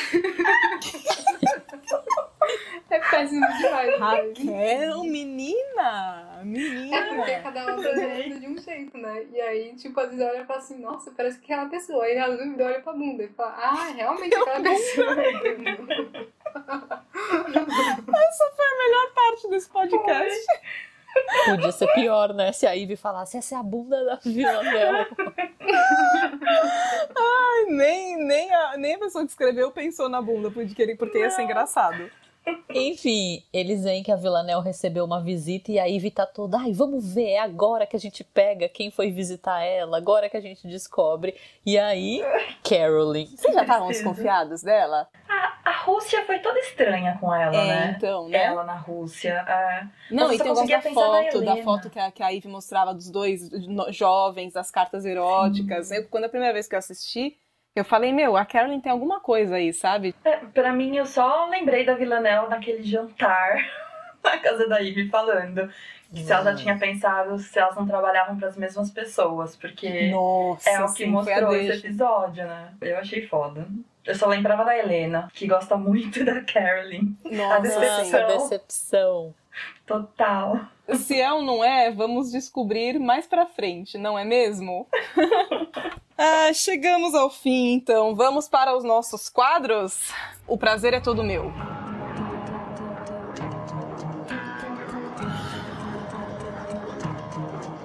[2.90, 3.96] é péssimo demais.
[3.96, 6.40] Raquel, menina!
[6.40, 7.42] É porque Menina!
[7.42, 9.24] cada um tá olhando de um jeito, né?
[9.32, 11.70] E aí, tipo, às vezes eu olho e falo assim, nossa, parece que é aquela
[11.70, 12.02] pessoa.
[12.02, 15.14] Aí a dúvida olha pra bunda e fala, ah, realmente é aquela pessoa.
[19.14, 20.46] Parte desse podcast.
[21.46, 22.52] Podia ser pior, né?
[22.52, 25.06] Se a Ivy falasse, essa é a bunda da Villanelle.
[27.68, 32.10] nem, nem, a, nem a pessoa que escreveu pensou na bunda, porque ia ser engraçado.
[32.70, 36.72] Enfim, eles veem que a Villanelle recebeu uma visita e a Ivy tá toda, ai,
[36.72, 40.40] vamos ver, é agora que a gente pega quem foi visitar ela, agora que a
[40.40, 41.34] gente descobre.
[41.64, 42.22] E aí,
[42.62, 43.26] Carolyn.
[43.34, 45.08] Vocês já estavam desconfiados dela?
[45.28, 47.94] A, a Rússia foi toda estranha com ela, né?
[47.96, 48.44] então, né?
[48.44, 49.44] Ela na Rússia.
[49.48, 49.86] é.
[50.10, 53.10] Não, e tem o da foto, da foto que a, que a Ivy mostrava dos
[53.10, 53.48] dois
[53.90, 55.90] jovens, das cartas eróticas.
[55.90, 57.38] Eu, quando a primeira vez que eu assisti,
[57.80, 60.14] eu falei, meu, a Carolyn tem alguma coisa aí, sabe?
[60.24, 63.56] É, pra mim, eu só lembrei da Villanelle naquele jantar
[64.24, 65.70] na casa da Ivy falando.
[66.14, 70.70] Que se ela já tinha pensado se elas não trabalhavam pras mesmas pessoas, porque Nossa,
[70.70, 71.86] é o que sim, a mostrou esse deixa.
[71.88, 72.72] episódio, né?
[72.80, 73.66] Eu achei foda.
[74.04, 77.16] Eu só lembrava da Helena, que gosta muito da Carolyn.
[77.24, 78.04] Nossa, decepção.
[78.04, 78.12] sim.
[78.12, 79.34] Nossa, decepção.
[79.84, 80.60] Total.
[80.94, 84.86] Se é ou não é, vamos descobrir mais pra frente, não é mesmo?
[86.16, 88.14] ah, chegamos ao fim, então.
[88.14, 90.10] Vamos para os nossos quadros?
[90.46, 91.52] O prazer é todo meu.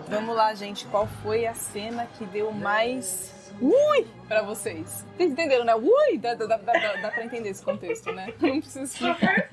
[0.07, 0.85] Vamos lá, gente.
[0.85, 5.05] Qual foi a cena que deu mais ui pra vocês?
[5.17, 5.75] Vocês entenderam, né?
[5.75, 6.17] Ui!
[6.17, 8.33] Dá, dá, dá, dá, dá pra entender esse contexto, né?
[8.39, 9.49] Não preciso explicar.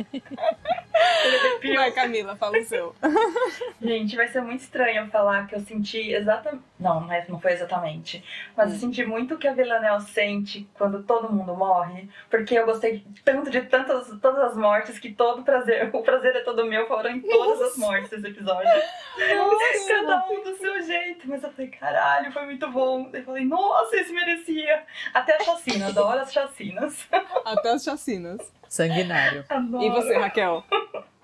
[1.74, 2.94] Vai, Camila, fala o seu.
[3.82, 6.62] Gente, vai ser muito estranho falar que eu senti exatamente.
[6.78, 8.24] Não, mas não foi exatamente.
[8.56, 12.08] Mas eu senti muito o que a Villanelle sente quando todo mundo morre.
[12.30, 16.40] Porque eu gostei tanto de tantas, todas as mortes que todo prazer, o prazer é
[16.40, 18.70] todo meu, foram em todas as mortes desse episódio.
[19.88, 21.28] Cada um do seu jeito.
[21.28, 23.10] Mas eu falei, caralho, foi muito bom.
[23.12, 24.67] Eu falei, nossa, esse merecia.
[25.14, 27.08] Até a chacina, adoro as chacinas.
[27.44, 28.52] Até as chacinas.
[28.68, 29.44] Sanguinário.
[29.48, 29.84] Adoro.
[29.84, 30.64] E você, Raquel?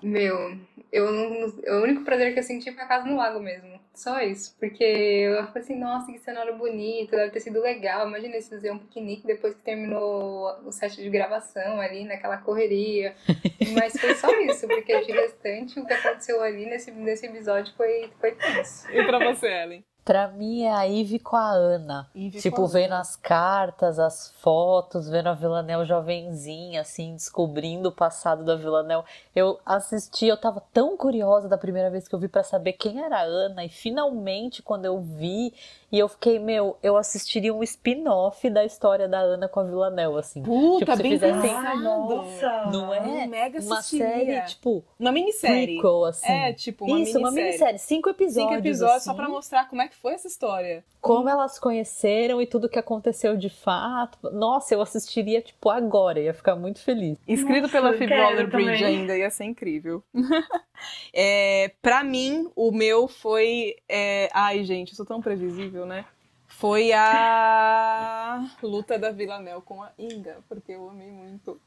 [0.01, 0.57] Meu,
[0.91, 3.79] eu não, o único prazer que eu senti foi a casa no lago mesmo.
[3.93, 4.55] Só isso.
[4.59, 8.07] Porque eu falei assim, nossa, que cenário bonito, deve ter sido legal.
[8.07, 13.15] Imagina eles fazer um piquenique depois que terminou o set de gravação ali, naquela correria.
[13.73, 18.09] Mas foi só isso, porque de restante o que aconteceu ali nesse, nesse episódio foi,
[18.19, 18.91] foi tenso.
[18.91, 19.83] E pra você, Ellen?
[20.05, 22.07] Pra mim é a Ivy com a Ana.
[22.13, 28.45] Ivy tipo, vendo as cartas, as fotos, vendo a Villanelle jovenzinha, assim, descobrindo o passado
[28.45, 29.03] da Villanelle.
[29.35, 33.01] Eu assisti, eu tava tão curiosa da primeira vez que eu vi pra saber quem
[33.01, 33.65] era a Ana.
[33.65, 35.51] E finalmente, quando eu vi,
[35.91, 40.17] e eu fiquei, meu, eu assistiria um spin-off da história da Ana com a Villanelle,
[40.17, 40.41] assim.
[40.43, 41.81] Puta, Tipo, se bem fizessem- pensado.
[41.81, 42.65] Nossa.
[42.71, 43.27] Não é?
[43.27, 44.07] Mega Uma assistiria.
[44.07, 45.73] série, tipo, Uma minissérie.
[45.79, 46.31] prequel, assim.
[46.31, 47.49] É, tipo, uma Isso, uma minissérie.
[47.51, 47.79] minissérie.
[47.79, 48.49] Cinco episódios.
[48.49, 49.17] Cinco episódios só assim.
[49.19, 50.83] pra mostrar como é que foi essa história.
[51.01, 54.17] como elas se conheceram e tudo que aconteceu de fato.
[54.31, 57.17] Nossa, eu assistiria, tipo, agora, ia ficar muito feliz.
[57.27, 60.01] Escrito Nossa, pela Phoebe Waller-Bridge ainda, ia ser incrível.
[61.13, 63.75] é, pra mim, o meu foi...
[63.87, 66.05] é, Ai, gente, eu sou tão previsível, né?
[66.47, 71.59] Foi a luta da Villanelle com a Inga, porque eu amei muito.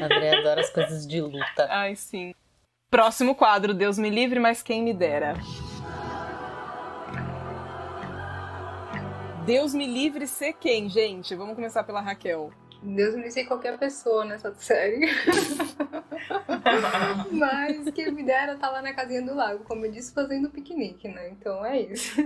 [0.00, 1.66] André adora as coisas de luta.
[1.68, 2.32] Ai, sim.
[2.88, 5.34] Próximo quadro, Deus me livre, mas quem me dera.
[9.44, 11.34] Deus me livre ser quem, gente?
[11.34, 12.52] Vamos começar pela Raquel.
[12.82, 15.06] Deus me disse qualquer pessoa nessa série.
[17.30, 21.08] Mas quem me dera tá lá na casinha do lago, como eu disse, fazendo piquenique,
[21.08, 21.30] né?
[21.30, 22.20] Então é isso.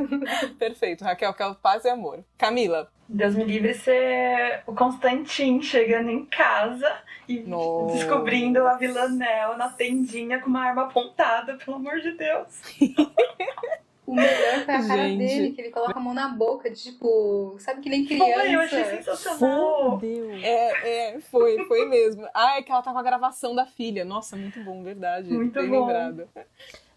[0.59, 2.25] Perfeito, Raquel, que é o paz e amor.
[2.39, 2.91] Camila.
[3.09, 6.91] Deus me livre ser o Constantin chegando em casa
[7.29, 7.95] e Nossa.
[7.95, 12.63] descobrindo a Villanelle na tendinha com uma arma apontada, pelo amor de Deus.
[14.07, 15.19] O melhor foi a cara Gente.
[15.19, 18.41] dele, que ele coloca a mão na boca, de, tipo, sabe que nem criança.
[18.41, 19.91] Foi, eu achei sensacional.
[19.99, 20.31] Fudeu.
[20.43, 22.27] É, é, foi, foi mesmo.
[22.33, 24.05] Ah, é que ela tá com a gravação da filha.
[24.05, 25.29] Nossa, muito bom, verdade.
[25.33, 25.81] Muito Bem bom.
[25.87, 26.29] lembrado.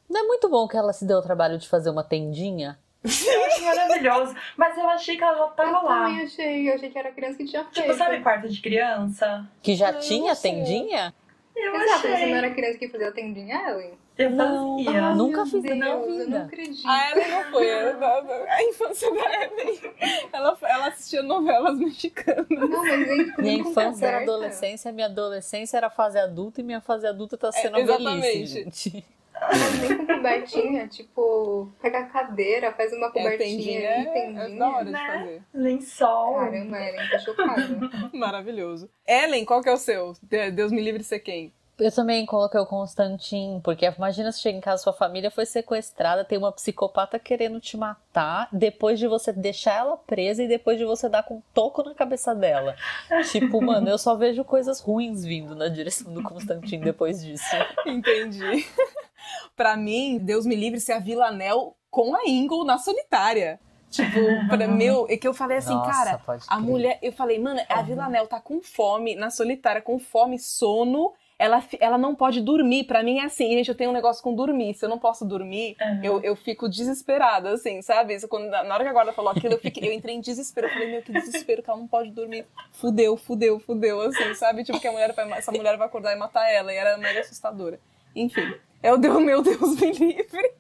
[0.08, 2.78] Não é muito bom que ela se deu o trabalho de fazer uma tendinha?
[3.04, 4.36] Eu acho maravilhoso.
[4.58, 6.04] Mas eu achei que ela já Eu tava lá.
[6.06, 7.76] também achei, eu achei que era criança que tinha feito.
[7.82, 9.48] Tipo, sabe quarto de criança?
[9.64, 10.52] Que já eu tinha não sei.
[10.52, 11.14] tendinha?
[11.56, 12.30] Eu Exato, você achei.
[12.30, 13.98] não era criança que fazia a tendinha, Ellen?
[14.20, 14.84] Eu Não.
[14.84, 15.06] fazia.
[15.06, 16.40] Ah, Nunca fiz na minha Deus, Eu vida.
[16.40, 16.88] não acredito.
[16.88, 17.72] A Ellen não foi.
[17.72, 19.80] A, a infância da Ellen.
[20.34, 22.46] Ela, ela assistia novelas mexicanas.
[22.50, 27.08] Não, mas nem Minha infância era adolescência, minha adolescência era fase adulta e minha fase
[27.08, 28.48] adulta tá sendo É, velhice, exatamente.
[28.48, 29.06] gente.
[29.42, 34.12] Mas nem com cobertinha, tipo, pega a cadeira, faz uma É, cobertinha tendinha ali, é,
[34.12, 34.42] tendinha.
[34.44, 35.08] é da hora de né?
[35.08, 35.42] fazer.
[35.54, 36.36] Lençol.
[36.36, 37.62] Caramba, Ellen, tô chocada.
[38.12, 38.90] Maravilhoso.
[39.08, 40.12] Ellen, qual que é o seu?
[40.22, 41.54] De- Deus me livre de ser quem?
[41.80, 46.26] Eu também coloquei o Constantin, porque imagina se chega em casa, sua família foi sequestrada,
[46.26, 50.86] tem uma psicopata querendo te matar, depois de você deixar ela presa e depois de
[50.86, 52.76] você dar com um toco na cabeça dela.
[53.32, 57.44] Tipo, mano, eu só vejo coisas ruins vindo na direção do Constantin depois disso.
[57.86, 58.68] Entendi.
[59.56, 63.60] pra mim, Deus me livre ser a Villanelle com a Ingle na solitária.
[63.90, 67.60] Tipo, pra meu, é que eu falei assim, Nossa, cara, a mulher, eu falei, mano,
[67.68, 72.84] a Villanelle tá com fome na solitária, com fome, sono, ela, ela não pode dormir.
[72.84, 74.74] Pra mim é assim, gente, eu tenho um negócio com dormir.
[74.76, 76.00] Se eu não posso dormir, Uhum.
[76.04, 78.14] eu, eu fico desesperada, assim, sabe?
[78.14, 80.68] Isso, quando, na hora que a guarda falou aquilo, eu, fiquei, eu entrei em desespero.
[80.68, 82.46] Eu falei, meu, que desespero que ela não pode dormir.
[82.74, 84.64] Fudeu, fudeu, fudeu, assim, sabe?
[84.66, 86.72] Tipo, que a mulher vai, essa mulher vai acordar e matar ela.
[86.74, 87.80] E era mega assustadora.
[88.14, 90.52] Enfim, é o Deus, meu Deus me livre.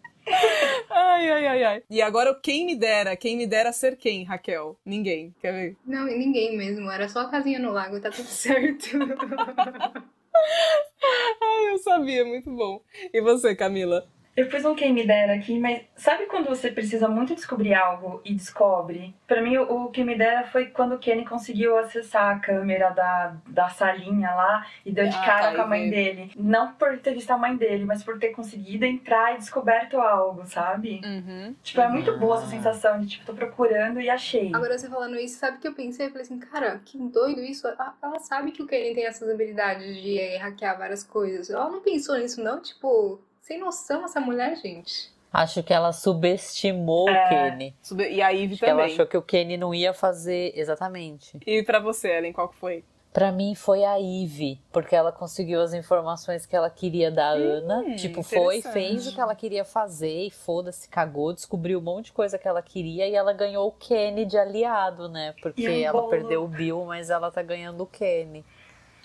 [0.90, 1.84] Ai, ai, ai, ai.
[1.90, 3.16] E agora, quem me dera?
[3.18, 4.78] Quem me dera ser quem, Raquel?
[4.86, 5.34] Ninguém.
[5.42, 5.78] Quer ver?
[5.86, 8.90] Não, ninguém mesmo, era só a casinha no lago, tá tudo certo.
[11.42, 12.82] Ai, eu sabia, muito bom.
[13.14, 14.08] E você, Camila?
[14.40, 18.22] Eu fiz um quem me dera aqui, mas sabe quando você precisa muito descobrir algo
[18.24, 19.14] e descobre?
[19.28, 22.90] Pra mim, o, o quem me dera foi quando o Kenny conseguiu acessar a câmera
[22.92, 26.32] da, da salinha lá e deu de Ah, cara tá, com a mãe dele.
[26.38, 30.46] Não por ter visto a mãe dele, mas por ter conseguido entrar e descoberto algo,
[30.46, 31.02] sabe?
[31.04, 31.54] Uhum.
[31.62, 34.56] Tipo, é muito boa essa sensação de, tipo, tô procurando e achei.
[34.56, 36.06] Agora você falando isso, sabe o que eu pensei?
[36.06, 37.68] Eu falei assim, cara, que doido isso.
[37.68, 41.50] Ela ela sabe que o Kenny tem essas habilidades de eh, hackear várias coisas.
[41.50, 42.62] Ela não pensou nisso, não?
[42.62, 43.20] Tipo,
[43.50, 45.12] sem noção essa mulher, gente.
[45.34, 47.26] Acho que ela subestimou É.
[47.26, 47.76] o Kenny.
[47.82, 48.94] Sube- E a Ivy Acho que ela também.
[48.94, 51.36] achou que o Kenny não ia fazer exatamente.
[51.48, 52.84] E pra você, Ellen, qual que foi?
[53.12, 57.96] Pra mim foi a Ivy, porque ela conseguiu as informações que ela queria da Ana.
[57.96, 62.12] Tipo, foi, fez o que ela queria fazer e foda-se, cagou, descobriu um monte de
[62.12, 65.34] coisa que ela queria e ela ganhou o Kenny de aliado, né?
[65.42, 66.10] Porque um ela bolo.
[66.12, 68.46] perdeu o Bill, mas ela tá ganhando o Kenny.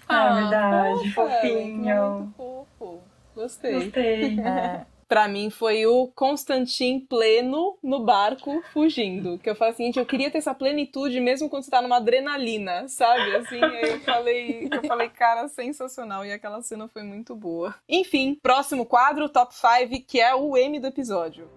[0.07, 1.89] Ah, verdade, fofa, fofinho.
[1.91, 2.35] Ellen, Muito
[2.79, 3.01] fofo.
[3.35, 3.72] Gostei.
[3.74, 4.39] Gostei.
[4.45, 4.87] É.
[5.07, 9.39] Pra mim foi o Constantin pleno no barco fugindo.
[9.39, 11.99] Que eu falei assim, gente, eu queria ter essa plenitude mesmo quando você tá numa
[11.99, 13.37] adrenalina, sabe?
[13.37, 16.24] Assim, aí eu falei, eu falei, cara, sensacional.
[16.24, 17.74] E aquela cena foi muito boa.
[17.87, 21.49] Enfim, próximo quadro, top 5, que é o M do episódio.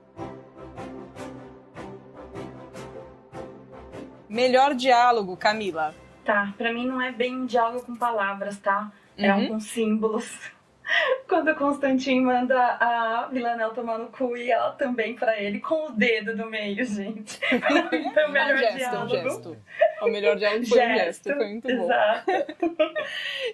[4.29, 5.95] Melhor diálogo, Camila.
[6.25, 8.91] Tá, pra mim não é bem um diálogo com palavras, tá?
[9.17, 9.47] É um Uhum.
[9.47, 10.29] com símbolos.
[11.27, 15.87] Quando o Constantin manda a Villanelle tomar no cu e ela também pra ele, com
[15.87, 17.39] o dedo no meio, gente.
[18.07, 19.29] Então, o um melhor gesto, um diálogo.
[19.29, 19.57] gesto.
[20.01, 21.83] O melhor diálogo foi um gesto, foi muito bom.
[21.83, 22.31] Exato.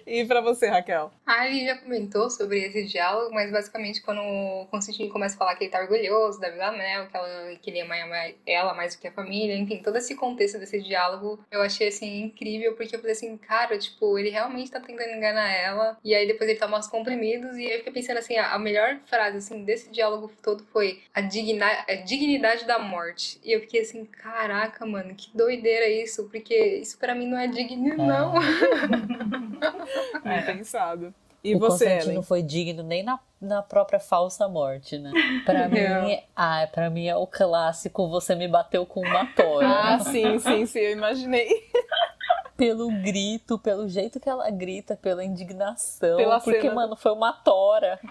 [0.06, 1.10] E pra você, Raquel?
[1.24, 5.54] A Ali já comentou sobre esse diálogo, mas basicamente quando o Constantino começa a falar
[5.56, 9.12] que ele tá orgulhoso da Villanelle, que ela queria mais, ela mais do que a
[9.12, 13.36] família, enfim, todo esse contexto desse diálogo eu achei assim incrível, porque eu falei assim,
[13.36, 16.86] cara, tipo, ele realmente tá tentando enganar ela, e aí depois ele toma os
[17.24, 21.02] comprimidos, e aí eu fiquei pensando assim, a, melhor frase assim desse diálogo todo foi
[21.14, 23.40] a, digna, a dignidade da morte.
[23.42, 27.46] E eu fiquei assim, caraca, mano, que doideira isso, porque isso pra mim não é
[27.46, 28.34] digno, não.
[30.22, 31.14] Bem pensado.
[31.42, 32.22] E o você, Constantino Ellen?
[32.22, 35.12] foi digno nem na, na própria falsa morte, né?
[35.44, 39.68] Pra mim, ah, pra mim é o clássico você me bateu com uma tora.
[39.68, 41.48] Ah, sim, sim, sim, eu imaginei.
[42.56, 46.16] pelo grito, pelo jeito que ela grita, pela indignação.
[46.16, 46.74] Pela porque, cena.
[46.74, 47.98] mano, foi uma tora.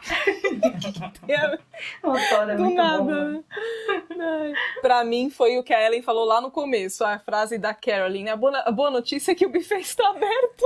[2.03, 3.03] Uma história Do muito nada.
[3.03, 3.31] boa.
[3.31, 3.43] né?
[4.19, 4.53] Ai.
[4.81, 8.29] Pra mim foi o que a Ellen falou lá no começo, a frase da Caroline.
[8.29, 10.65] A boa, a boa notícia é que o buffet está aberto.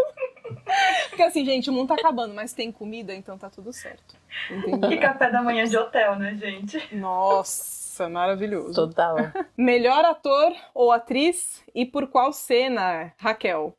[1.10, 4.16] Porque assim, gente, o mundo tá acabando, mas tem comida, então tá tudo certo.
[4.50, 4.90] Entendeu?
[4.90, 6.96] Que café da manhã de hotel, né, gente?
[6.96, 8.74] Nossa, maravilhoso.
[8.74, 9.18] Total.
[9.58, 13.74] Melhor ator ou atriz e por qual cena, Raquel?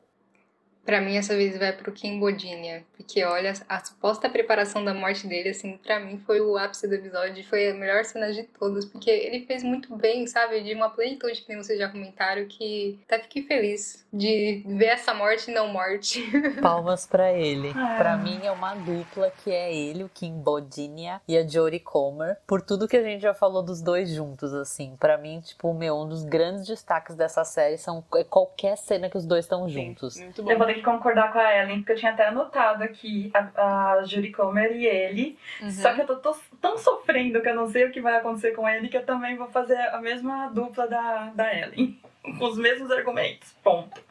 [0.89, 2.83] Pra mim, essa vez vai pro Kim Bodinha.
[2.97, 6.95] Porque, olha, a suposta preparação da morte dele, assim, pra mim foi o ápice do
[6.95, 7.43] episódio.
[7.47, 8.85] Foi a melhor cena de todas.
[8.85, 10.63] Porque ele fez muito bem, sabe?
[10.63, 15.13] De uma plenitude, que nem vocês já comentaram, que até fiquei feliz de ver essa
[15.13, 16.23] morte e não morte.
[16.59, 17.71] Palmas pra ele.
[17.75, 17.95] Ah.
[17.99, 22.39] Pra mim é uma dupla que é ele, o Kim Bodinha e a Jodie Comer.
[22.47, 24.97] Por tudo que a gente já falou dos dois juntos, assim.
[24.99, 29.17] Pra mim, tipo, meu, um dos grandes destaques dessa série são é qualquer cena que
[29.17, 30.17] os dois estão juntos.
[30.17, 30.49] Muito bom.
[30.81, 34.85] Concordar com a Ellen, porque eu tinha até anotado aqui a, a Judy Comer e
[34.85, 35.37] ele.
[35.61, 35.71] Uhum.
[35.71, 38.51] Só que eu tô, tô tão sofrendo que eu não sei o que vai acontecer
[38.51, 41.99] com ele, que eu também vou fazer a mesma dupla da, da Ellen.
[42.23, 43.53] Com os mesmos argumentos.
[43.63, 44.01] Ponto.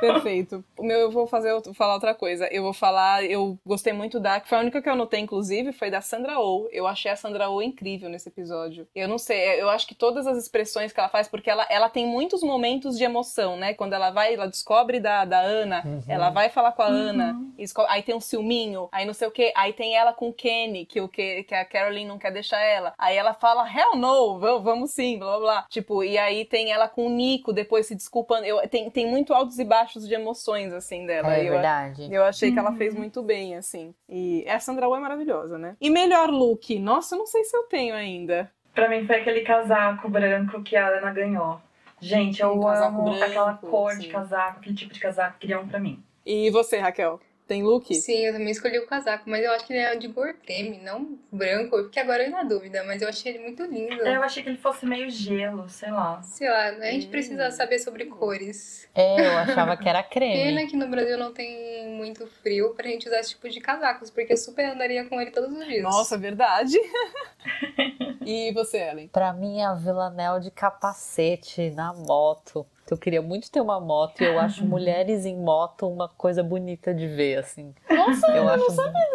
[0.00, 0.64] Perfeito.
[0.76, 2.46] O meu eu vou fazer outro- falar outra coisa.
[2.52, 5.72] Eu vou falar, eu gostei muito da, que foi a única que eu anotei inclusive,
[5.72, 6.68] foi da Sandra Oh.
[6.72, 8.86] Eu achei a Sandra Oh incrível nesse episódio.
[8.94, 11.88] Eu não sei, eu acho que todas as expressões que ela faz, porque ela, ela
[11.88, 13.72] tem muitos momentos de emoção, né?
[13.74, 16.02] Quando ela vai, ela descobre da, da Ana, Uhum.
[16.08, 19.28] ela vai falar com a Ana, e descobre- aí tem um ciúminho, aí não sei
[19.28, 22.18] o que, aí tem ela com o Kenny, que o que, que a Caroline não
[22.18, 22.92] quer deixar ela.
[22.98, 25.66] Aí ela fala, hell no, vamos, vamos sim, blá blá blá.
[25.68, 28.44] Tipo, e aí tem ela com o Nico, depois se desculpando.
[28.44, 31.34] Eu, tem, tem muito altos e baixos de emoções, assim, dela.
[31.34, 32.12] É eu, verdade.
[32.12, 33.94] eu achei que ela fez muito bem, assim.
[34.08, 35.76] E a Sandra Oh é maravilhosa, né?
[35.80, 36.78] E melhor look?
[36.78, 38.50] Nossa, eu não sei se eu tenho ainda.
[38.74, 41.60] Pra mim foi aquele casaco branco que a Ana ganhou.
[42.00, 44.00] Gente, eu Um amo branco, aquela cor sim.
[44.00, 46.02] de casaco, aquele tipo de casaco que criam pra mim.
[46.26, 47.20] E você, Raquel?
[47.46, 47.94] Tem look?
[47.94, 51.18] Sim, eu também escolhi o casaco, mas eu acho que ele é de Gorteme, não
[51.30, 54.02] branco, porque agora eu na dúvida, mas eu achei ele muito lindo.
[54.02, 56.22] Eu achei que ele fosse meio gelo, sei lá.
[56.22, 57.10] Sei lá, a gente Hum.
[57.10, 58.88] precisa saber sobre cores.
[58.94, 60.32] É, eu achava que era creme.
[60.54, 64.08] Pena que no Brasil não tem muito frio pra gente usar esse tipo de casacos,
[64.08, 65.82] porque eu super andaria com ele todos os dias.
[65.82, 66.78] Nossa, verdade.
[68.24, 69.08] e você, Ellen?
[69.08, 72.66] Pra mim, a Villanelle de capacete na moto.
[72.90, 76.92] Eu queria muito ter uma moto e eu acho mulheres em moto uma coisa bonita
[76.94, 77.74] de ver, assim.
[77.88, 78.66] Nossa, Eu acho,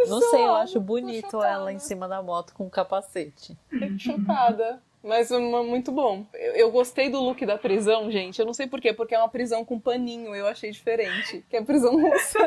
[0.08, 3.58] não sei, eu acho bonito ela em cima da moto com capacete.
[3.70, 4.82] Fico chocada.
[5.02, 6.26] Mas uma- muito bom.
[6.34, 8.38] Eu, eu gostei do look da prisão, gente.
[8.40, 10.36] Eu não sei porquê, porque é uma prisão com paninho.
[10.36, 11.44] Eu achei diferente.
[11.50, 12.38] Que é prisão russa.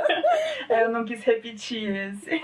[0.68, 2.42] Eu não quis repetir esse.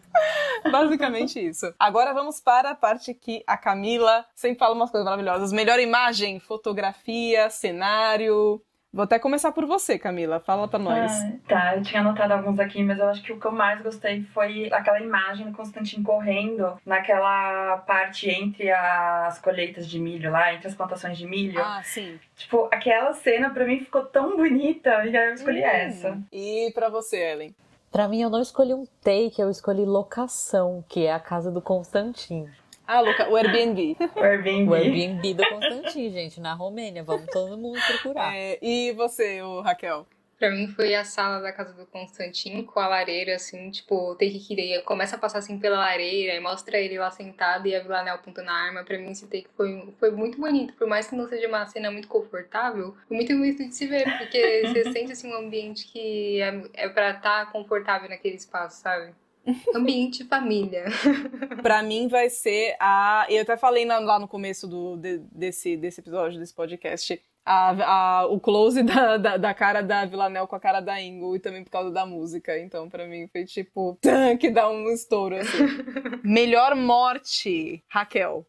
[0.70, 1.72] Basicamente isso.
[1.78, 5.52] Agora vamos para a parte que a Camila sempre fala umas coisas maravilhosas.
[5.52, 8.62] Melhor imagem, fotografia, cenário.
[8.94, 10.38] Vou até começar por você, Camila.
[10.38, 11.10] Fala pra nós.
[11.10, 13.82] Ah, tá, eu tinha anotado alguns aqui, mas eu acho que o que eu mais
[13.82, 20.54] gostei foi aquela imagem do Constantin correndo naquela parte entre as colheitas de milho lá,
[20.54, 21.60] entre as plantações de milho.
[21.60, 22.20] Ah, sim.
[22.36, 25.66] Tipo, aquela cena pra mim ficou tão bonita e aí eu escolhi Hum.
[25.66, 26.18] essa.
[26.32, 27.52] E pra você, Ellen?
[27.90, 31.60] Pra mim, eu não escolhi um take, eu escolhi locação, que é a casa do
[31.60, 32.48] Constantin.
[32.86, 33.96] Ah, Luca, o Airbnb.
[34.14, 34.70] O Airbnb.
[34.70, 37.02] O Airbnb do Constantin, gente, na Romênia.
[37.02, 38.36] Vamos todo mundo procurar.
[38.36, 40.06] É, e você, o Raquel?
[40.38, 44.40] Pra mim foi a sala da casa do Constantin com a lareira, assim, tipo, take
[44.40, 47.80] que daí começa a passar assim pela lareira e mostra ele lá sentado e a
[47.80, 48.84] Villanelle apontando a arma.
[48.84, 51.90] Pra mim esse take foi, foi muito bonito, por mais que não seja uma cena
[51.90, 56.40] muito confortável, foi muito bonito de se ver, porque você sente assim um ambiente que
[56.42, 59.14] é, é pra estar confortável naquele espaço, sabe?
[59.74, 60.84] Ambiente família.
[61.62, 63.26] Pra mim vai ser a.
[63.28, 67.20] Eu até falei lá no começo do, de- desse, desse episódio, desse podcast.
[67.46, 71.36] A, a- o close da, da, da cara da Villanelle com a cara da Ingo
[71.36, 72.58] e também por causa da música.
[72.58, 75.66] Então, pra mim, foi tipo, tan, que dá um estouro assim.
[76.24, 78.46] Melhor morte, Raquel.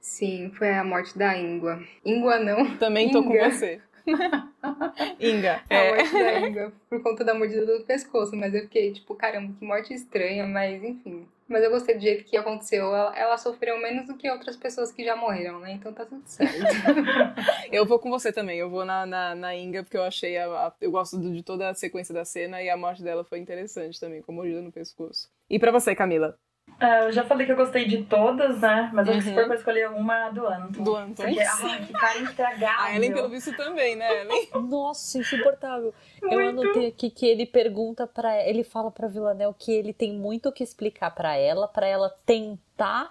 [0.00, 1.78] Sim, foi a morte da Ingua.
[2.02, 2.76] Ingua não.
[2.78, 3.50] Também tô com Inga.
[3.50, 3.82] você.
[5.20, 5.62] Inga.
[5.70, 9.14] A É, morte da Inga por conta da mordida do pescoço, mas eu fiquei tipo,
[9.14, 11.26] caramba, que morte estranha, mas enfim.
[11.46, 12.94] Mas eu gostei do jeito que aconteceu.
[12.94, 15.72] Ela, ela sofreu menos do que outras pessoas que já morreram, né?
[15.72, 16.54] Então tá tudo certo.
[17.72, 18.58] eu vou com você também.
[18.58, 20.36] Eu vou na, na, na Inga, porque eu achei.
[20.36, 23.38] A, a- eu gosto de toda a sequência da cena e a morte dela foi
[23.38, 25.30] interessante também, com a mordida no pescoço.
[25.48, 26.38] E pra você, Camila?
[26.80, 28.88] Ah, eu já falei que eu gostei de todas, né?
[28.92, 29.34] Mas acho que se Uhum.
[29.34, 30.82] for pra escolher uma do Anton.
[30.84, 31.24] Do Anton.
[31.24, 32.84] Porque, ai, que cara estragável.
[32.84, 34.48] A Ellen, pelo visto, também, né, Ellen?
[34.54, 35.92] Nossa, insuportável.
[36.22, 36.60] Eu Muito.
[36.62, 40.52] anotei aqui que ele pergunta para ele fala pra Villanelle que ele tem muito o
[40.52, 42.58] que explicar pra ela, pra ela tentar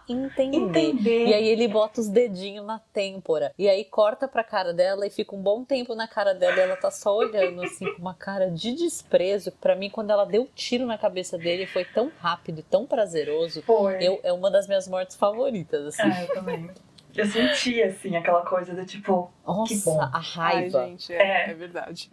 [0.08, 0.58] entender.
[0.58, 1.28] Entender.
[1.28, 3.54] E aí ele bota os dedinhos na têmpora.
[3.58, 6.60] E aí corta pra cara dela e fica um bom tempo na cara dela e
[6.62, 9.52] ela tá só olhando assim com uma cara de desprezo.
[9.54, 12.86] Pra mim, quando ela deu o tiro na cabeça dele, foi tão rápido e tão
[12.86, 13.62] prazeroso.
[13.64, 13.98] Foi.
[14.02, 16.02] Eu, é uma das minhas mortes favoritas, assim.
[16.04, 16.70] Ah, eu também.
[17.16, 20.00] Eu senti, assim, aquela coisa do tipo, Nossa, bom.
[20.02, 20.82] a raiva.
[20.82, 21.50] Ai, gente, é, É.
[21.50, 22.12] é verdade.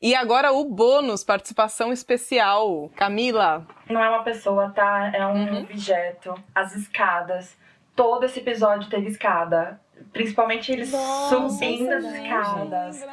[0.00, 2.88] E agora o bônus, participação especial.
[2.94, 5.10] Camila, não é uma pessoa, tá?
[5.12, 5.58] É um Uhum.
[5.62, 6.34] objeto.
[6.54, 7.56] As escadas.
[7.96, 9.80] Todo esse episódio teve escada.
[10.12, 12.24] Principalmente eles Nossa, subindo as verdade.
[12.28, 13.06] escadas.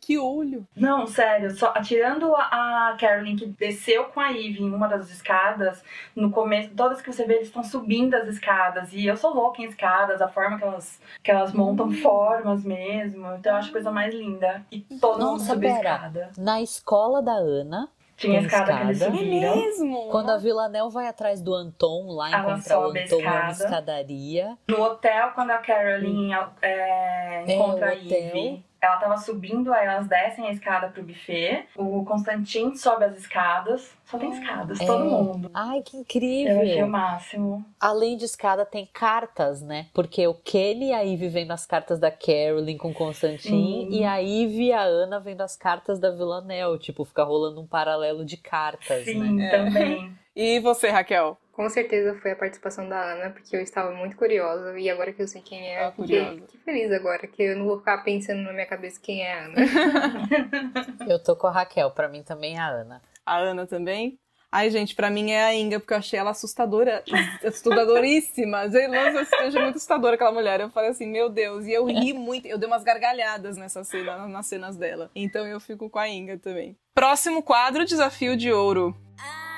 [0.00, 0.66] Que olho.
[0.76, 5.82] Não, sério, só tirando a, Carolyn que desceu com a Eve em uma das escadas,
[6.14, 8.92] no começo, todas que você vê, eles estão subindo as escadas.
[8.92, 11.92] E eu sou louca em escadas, a forma que elas, que elas montam Hum.
[11.94, 13.26] formas mesmo.
[13.34, 14.64] Então eu acho a coisa mais linda.
[14.70, 15.74] E todo mundo Nossa, a pera.
[15.94, 16.30] escada.
[16.38, 19.16] Na escola da Ana, Tinha Tem escada, que eles escada.
[19.18, 19.56] subiram.
[19.56, 20.08] mesmo?
[20.10, 23.50] Quando a Villanelle vai atrás do Anton lá Ela encontrar o sobe a Anton na
[23.50, 23.50] escada.
[23.50, 24.58] escadaria.
[24.68, 26.30] No hotel, quando a Carolyn
[26.62, 28.58] é, encontra o a hotel.
[28.84, 31.66] Ela tava subindo, aí elas descem a escada pro buffet.
[31.76, 33.92] O Constantin sobe as escadas.
[34.04, 34.84] Só tem escadas, É.
[34.86, 35.50] todo mundo.
[35.54, 36.86] Ai, que Eu achei o incrível!
[36.88, 37.64] máximo.
[37.80, 39.86] Além de escada, tem cartas, né?
[39.94, 43.88] Porque o Kelly e a Ivy vendo as cartas da Carolyn com o Constantin Sim.
[43.90, 46.78] e a Ivy e a Ana vendo as cartas da Villanelle.
[46.78, 49.48] Tipo, fica rolando um paralelo de cartas, Sim, né?
[49.50, 50.12] também.
[50.36, 51.38] E você, Raquel?
[51.54, 54.76] Com certeza foi a participação da Ana, porque eu estava muito curiosa.
[54.78, 57.64] E agora que eu sei quem é, Ah, eu fiquei, feliz agora, que eu não
[57.64, 59.54] vou ficar pensando na minha cabeça quem é a Ana.
[61.08, 63.00] Eu tô com a Raquel, pra mim também é a Ana.
[63.24, 64.18] A Ana também?
[64.50, 67.02] Ai, gente, pra mim é a Inga, porque eu achei ela assustadora,
[67.44, 68.66] assustadoríssima.
[68.70, 70.60] Eu achei muito assustadora aquela mulher.
[70.60, 71.66] Eu falei assim, meu Deus.
[71.66, 75.10] E eu ri muito, eu dei umas gargalhadas nessa cena, nas cenas dela.
[75.14, 76.76] Então eu fico com a Inga também.
[76.94, 78.92] Próximo quadro, Desafio de Ouro.
[78.92, 79.53] to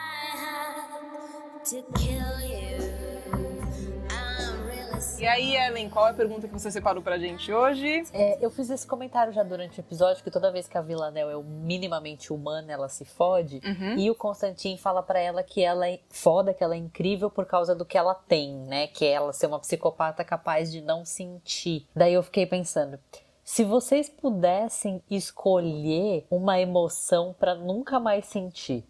[5.19, 8.05] E aí, Ellen, qual é a pergunta que você separou pra gente hoje?
[8.13, 11.33] É, eu fiz esse comentário já durante o episódio, que toda vez que a Villanelle
[11.33, 13.61] é minimamente humana, ela se fode.
[13.65, 13.99] Uhum.
[13.99, 17.47] E o Constantin fala pra ela que ela é foda, que ela é incrível por
[17.47, 18.87] causa do que ela tem, né?
[18.87, 21.85] Que é ela ser uma psicopata capaz de não sentir.
[21.97, 22.97] Daí eu fiquei pensando,
[23.43, 28.85] se vocês pudessem escolher uma emoção pra nunca mais sentir,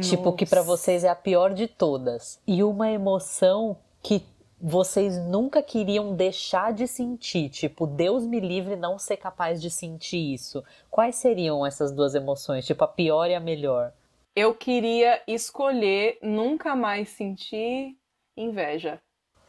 [0.00, 0.76] tipo que pra Nossa.
[0.76, 4.22] vocês é a pior de todas, e uma emoção que
[4.60, 10.34] vocês nunca queriam deixar de sentir, tipo, Deus me livre não ser capaz de sentir
[10.34, 10.62] isso.
[10.90, 13.92] Quais seriam essas duas emoções, tipo a pior e a melhor?
[14.36, 17.96] Eu queria escolher nunca mais sentir
[18.36, 19.00] inveja.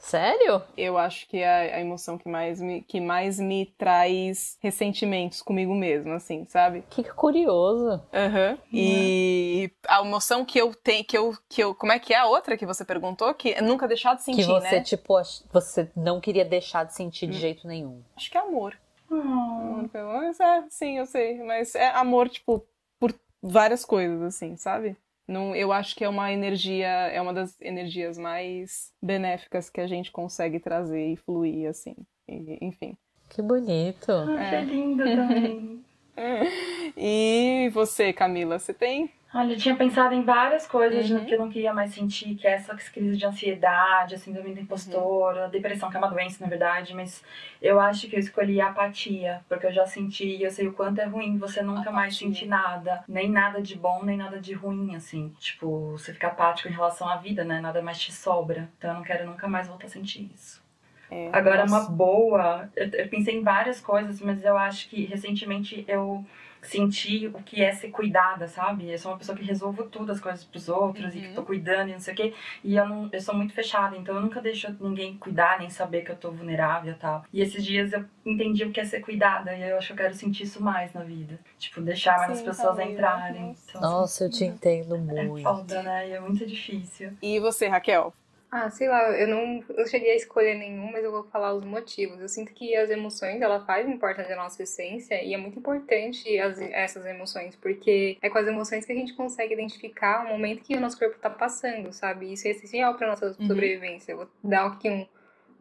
[0.02, 0.64] Sério?
[0.76, 5.74] Eu acho que é a emoção que mais me, que mais me traz ressentimentos comigo
[5.76, 6.84] mesma, assim, sabe?
[6.90, 8.02] Que curioso.
[8.12, 8.58] Aham.
[8.74, 11.76] E a emoção que eu tenho, que eu, que eu.
[11.76, 13.32] Como é que é a outra que você perguntou?
[13.36, 14.82] Que é nunca deixar de sentir, que você, né?
[14.82, 15.14] tipo,
[15.54, 17.40] você não queria deixar de sentir de Hum.
[17.40, 18.02] jeito nenhum.
[18.18, 18.76] Acho que é amor.
[19.10, 19.88] Hum.
[19.94, 21.38] Amor é, sim, eu sei.
[21.44, 22.66] Mas é amor, tipo,
[23.00, 24.98] por várias coisas, assim, sabe?
[25.32, 29.88] Não, eu acho que é uma energia, é uma das energias mais benéficas que a
[29.88, 31.96] gente consegue trazer e fluir, assim.
[32.28, 32.98] E, enfim.
[33.30, 34.12] Que bonito.
[34.12, 34.62] Ah, que É.
[34.62, 35.86] lindo também.
[36.98, 39.10] E você, Camila, você tem?
[39.34, 41.26] Olha, eu tinha pensado em várias coisas Uhum.
[41.26, 44.60] que eu não queria mais sentir, que é essa crise de ansiedade, a síndrome do
[44.60, 47.24] impostor, a depressão, que é uma doença, na verdade, mas
[47.62, 50.74] eu acho que eu escolhi a apatia, porque eu já senti e eu sei o
[50.74, 52.28] quanto é ruim você nunca mais Apatia.
[52.28, 55.34] sentir nada, nem nada de bom, nem nada de ruim, assim.
[55.40, 57.62] Tipo, você fica apático em relação à vida, né?
[57.62, 58.70] Nada mais te sobra.
[58.78, 60.62] Então eu não quero nunca mais voltar a sentir isso.
[61.10, 61.90] É, Agora, nossa.
[61.90, 62.70] uma boa.
[62.76, 66.26] Eu, eu pensei em várias coisas, mas eu acho que recentemente eu
[66.62, 68.90] senti o que é ser cuidada, sabe?
[68.90, 71.34] Eu sou uma pessoa que resolvo tudo, as coisas pros outros e que Uhum.
[71.34, 72.34] tô cuidando e não sei o quê.
[72.64, 76.02] E eu, não, eu sou muito fechada, então eu nunca deixo ninguém cuidar, nem saber
[76.04, 77.26] que eu tô vulnerável e tal.
[77.34, 79.98] E esses dias eu entendi o que é ser cuidada e eu acho que eu
[79.98, 81.40] quero sentir isso mais na vida.
[81.58, 83.42] Tipo, deixar mais as Sim, pessoas Camila, entrarem.
[83.48, 83.70] nossa.
[83.70, 85.44] Então, Nossa, eu te entendo É muito.
[85.44, 86.10] foda, né?
[86.10, 87.14] E é muito difícil.
[87.22, 88.14] E você, Raquel?
[88.54, 91.64] Ah, sei lá, eu não, eu cheguei a escolher nenhum, mas eu vou falar os
[91.64, 92.20] motivos.
[92.20, 96.38] Eu sinto que as emoções, ela fazem parte da nossa essência e é muito importante
[96.38, 100.64] as, essas emoções, porque é com as emoções que a gente consegue identificar o momento
[100.64, 102.34] que o nosso corpo tá passando, sabe?
[102.34, 103.48] Isso é essencial pra nossa Uhum.
[103.48, 104.12] sobrevivência.
[104.12, 105.08] Eu vou dar aqui um,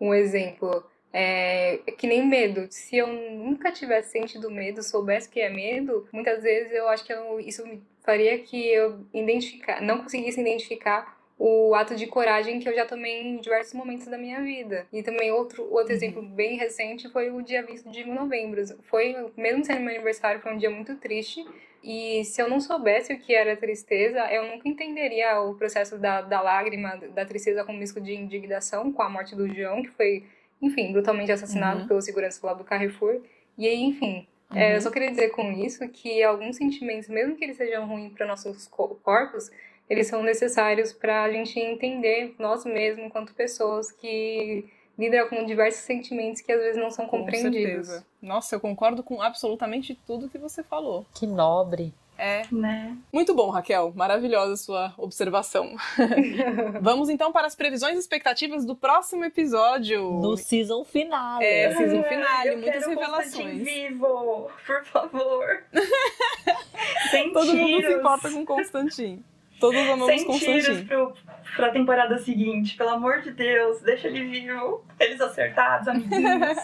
[0.01, 0.85] um exemplo.
[1.13, 2.67] É, que nem medo.
[2.71, 7.13] Se eu nunca tivesse sentido medo, soubesse que é medo, muitas vezes eu acho que
[7.13, 12.69] eu- isso me faria que eu identificar, não conseguisse identificar o ato de coragem que
[12.69, 14.87] eu já tomei em diversos momentos da minha vida.
[14.93, 18.63] E também outro, outro exemplo bem recente foi o dia 20 de novembro.
[18.91, 21.43] Foi, mesmo sendo meu aniversário, foi um dia muito triste.
[21.83, 26.21] E se eu não soubesse o que era tristeza, eu nunca entenderia o processo da,
[26.21, 30.25] da lágrima, da tristeza com risco de indignação com a morte do João, que foi,
[30.61, 31.89] enfim, brutalmente assassinado Uhum.
[31.89, 33.23] pelo segurança lá do Carrefour.
[33.57, 37.45] E aí, enfim, é, eu só queria dizer com isso que alguns sentimentos, mesmo que
[37.45, 39.51] eles sejam ruins para nossos co- corpos,
[39.91, 44.65] eles são necessários para a gente entender nós mesmos enquanto pessoas que
[44.97, 47.87] lidam com diversos sentimentos que às vezes não são Com compreendidos.
[47.89, 48.07] certeza.
[48.23, 51.05] Nossa, eu concordo com absolutamente tudo que você falou.
[51.15, 51.93] Que nobre.
[52.17, 52.43] É.
[52.53, 52.97] Né?
[53.11, 53.93] Muito bom, Raquel.
[53.97, 55.75] Maravilhosa sua observação.
[56.83, 60.03] Vamos então para as previsões e expectativas do próximo episódio.
[60.21, 61.41] No season final.
[61.41, 63.63] É, season finale, eu muitas quero revelações.
[63.65, 65.65] Vivo, por favor.
[67.11, 67.97] Sem Todo mundo se tiros.
[67.97, 69.25] importa com Constantin.
[69.61, 71.15] Todos amamos Sem tiros pro,
[71.55, 72.77] pra temporada seguinte.
[72.77, 74.85] Pelo amor de Deus, deixa ele vivo.
[74.99, 76.59] Eles acertados, amiguinhos.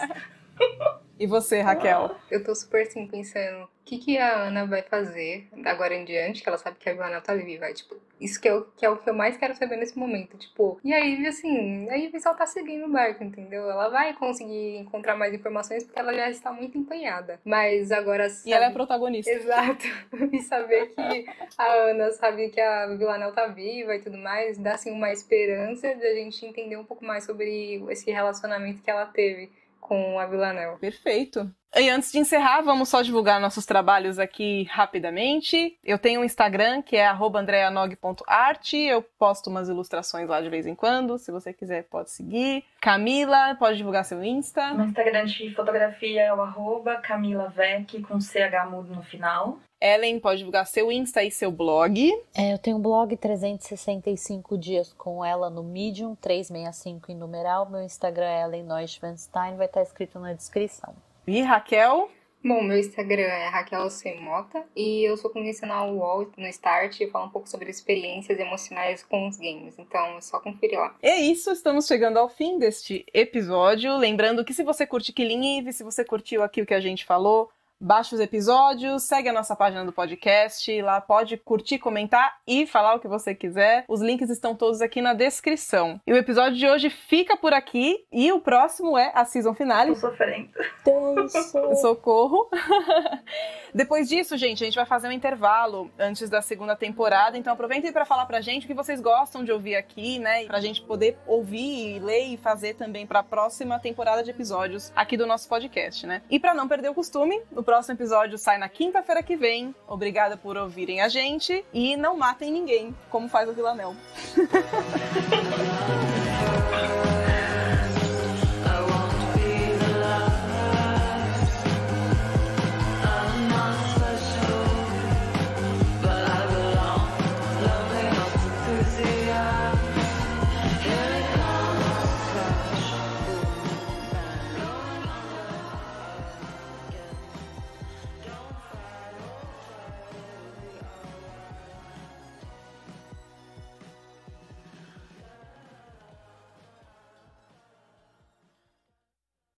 [1.19, 2.15] E você, Raquel?
[2.29, 6.05] Eu tô super assim pensando, o que, que a Ana vai fazer da agora em
[6.05, 7.61] diante, que ela sabe que a Ivana tá viva.
[7.61, 9.97] Vai, tipo, isso que é, o, que é o que eu mais quero saber nesse
[9.97, 10.37] momento.
[10.37, 13.69] Tipo, e aí, assim, a Ivy só tá seguindo o barco, entendeu?
[13.69, 17.39] Ela vai conseguir encontrar mais informações porque ela já está muito empenhada.
[17.43, 18.27] Mas agora.
[18.45, 19.31] E ela é sabe- protagonista.
[19.31, 19.85] Exato.
[20.31, 21.25] E saber que
[21.57, 25.95] a Ana sabe que a Villanelle tá viva e tudo mais, dá assim uma esperança
[25.95, 29.49] de a gente entender um pouco mais sobre esse relacionamento que ela teve
[29.87, 30.77] com a Villanelle.
[30.79, 31.53] Perfeito.
[31.75, 35.77] E antes de encerrar, vamos só divulgar nossos trabalhos aqui rapidamente.
[35.83, 38.73] Eu tenho um Instagram que é andreanog.art.
[38.73, 41.19] Eu posto umas ilustrações lá de vez em quando.
[41.19, 42.63] Se você quiser, pode seguir.
[42.81, 44.73] Camila, pode divulgar seu Insta.
[44.73, 49.59] No Instagram de fotografia é o arroba Camila Vec com CH mudo no final.
[49.79, 52.11] Ellen, pode divulgar seu Insta e seu blog.
[52.35, 57.69] É, eu tenho um blog 365 dias com ela no Medium, 365 em numeral.
[57.69, 60.95] Meu Instagram é Ellen Neuschwanstein, vai estar escrito na descrição.
[61.27, 62.09] E Raquel,
[62.47, 64.13] Bom, meu Instagram é Raquel C.
[64.21, 65.29] Mota e eu sou
[65.63, 69.77] na UOL, no Start, e falo um pouco sobre experiências emocionais com os games.
[69.77, 70.95] Então é só conferir lá.
[71.01, 73.97] É isso, estamos chegando ao fim deste episódio.
[73.97, 77.03] Lembrando que se você curte Killing Eve, se você curtiu aqui o que a gente
[77.03, 77.49] falou,
[77.79, 82.95] baixa os episódios, segue a nossa página do podcast, lá pode curtir, comentar e falar
[82.95, 83.85] o que você quiser.
[83.87, 85.99] Os links estão todos aqui na descrição.
[86.05, 89.93] E o episódio de hoje fica por aqui e o próximo é a season finale.
[89.93, 90.49] Tô sofrendo.
[91.81, 92.49] Socorro.
[93.73, 97.37] Depois disso, gente, a gente vai fazer um intervalo antes da segunda temporada.
[97.37, 100.45] Então aproveitem para falar pra gente o que vocês gostam de ouvir aqui, né?
[100.45, 105.27] Pra gente poder ouvir, ler e fazer também pra próxima temporada de episódios aqui do
[105.27, 106.21] nosso podcast, né?
[106.29, 109.75] E pra não perder o costume, o próximo episódio sai na quinta-feira que vem.
[109.85, 113.93] Obrigada por ouvirem a gente e não matem ninguém, como faz o Vilanel.